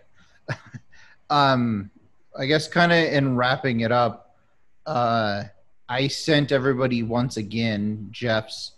[1.29, 1.91] um,
[2.37, 4.35] I guess kind of in wrapping it up,
[4.85, 5.43] uh,
[5.89, 8.73] I sent everybody once again Jeff's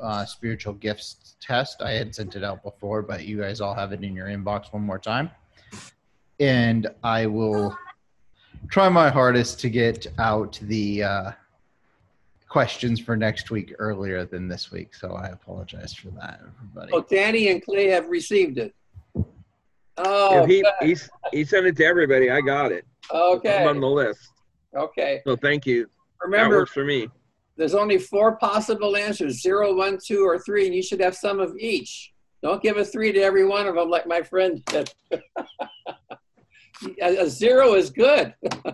[0.00, 1.82] uh, spiritual gifts test.
[1.82, 4.72] I had sent it out before, but you guys all have it in your inbox
[4.72, 5.30] one more time.
[6.40, 7.76] And I will
[8.70, 11.32] try my hardest to get out the uh,
[12.48, 14.94] questions for next week earlier than this week.
[14.94, 16.92] So I apologize for that, everybody.
[16.94, 18.74] Oh, Danny and Clay have received it.
[19.98, 22.30] Oh, If he he's, he sent it to everybody.
[22.30, 22.86] I got it.
[23.12, 24.30] okay, I'm on the list.
[24.74, 25.20] okay.
[25.26, 25.90] So thank you.
[26.20, 27.08] That Remember, works for me.
[27.56, 31.40] there's only four possible answers: zero, one, two, or three, and you should have some
[31.40, 32.12] of each.
[32.42, 34.92] Don't give a three to every one of them, like my friend did.
[37.02, 38.34] a zero is good.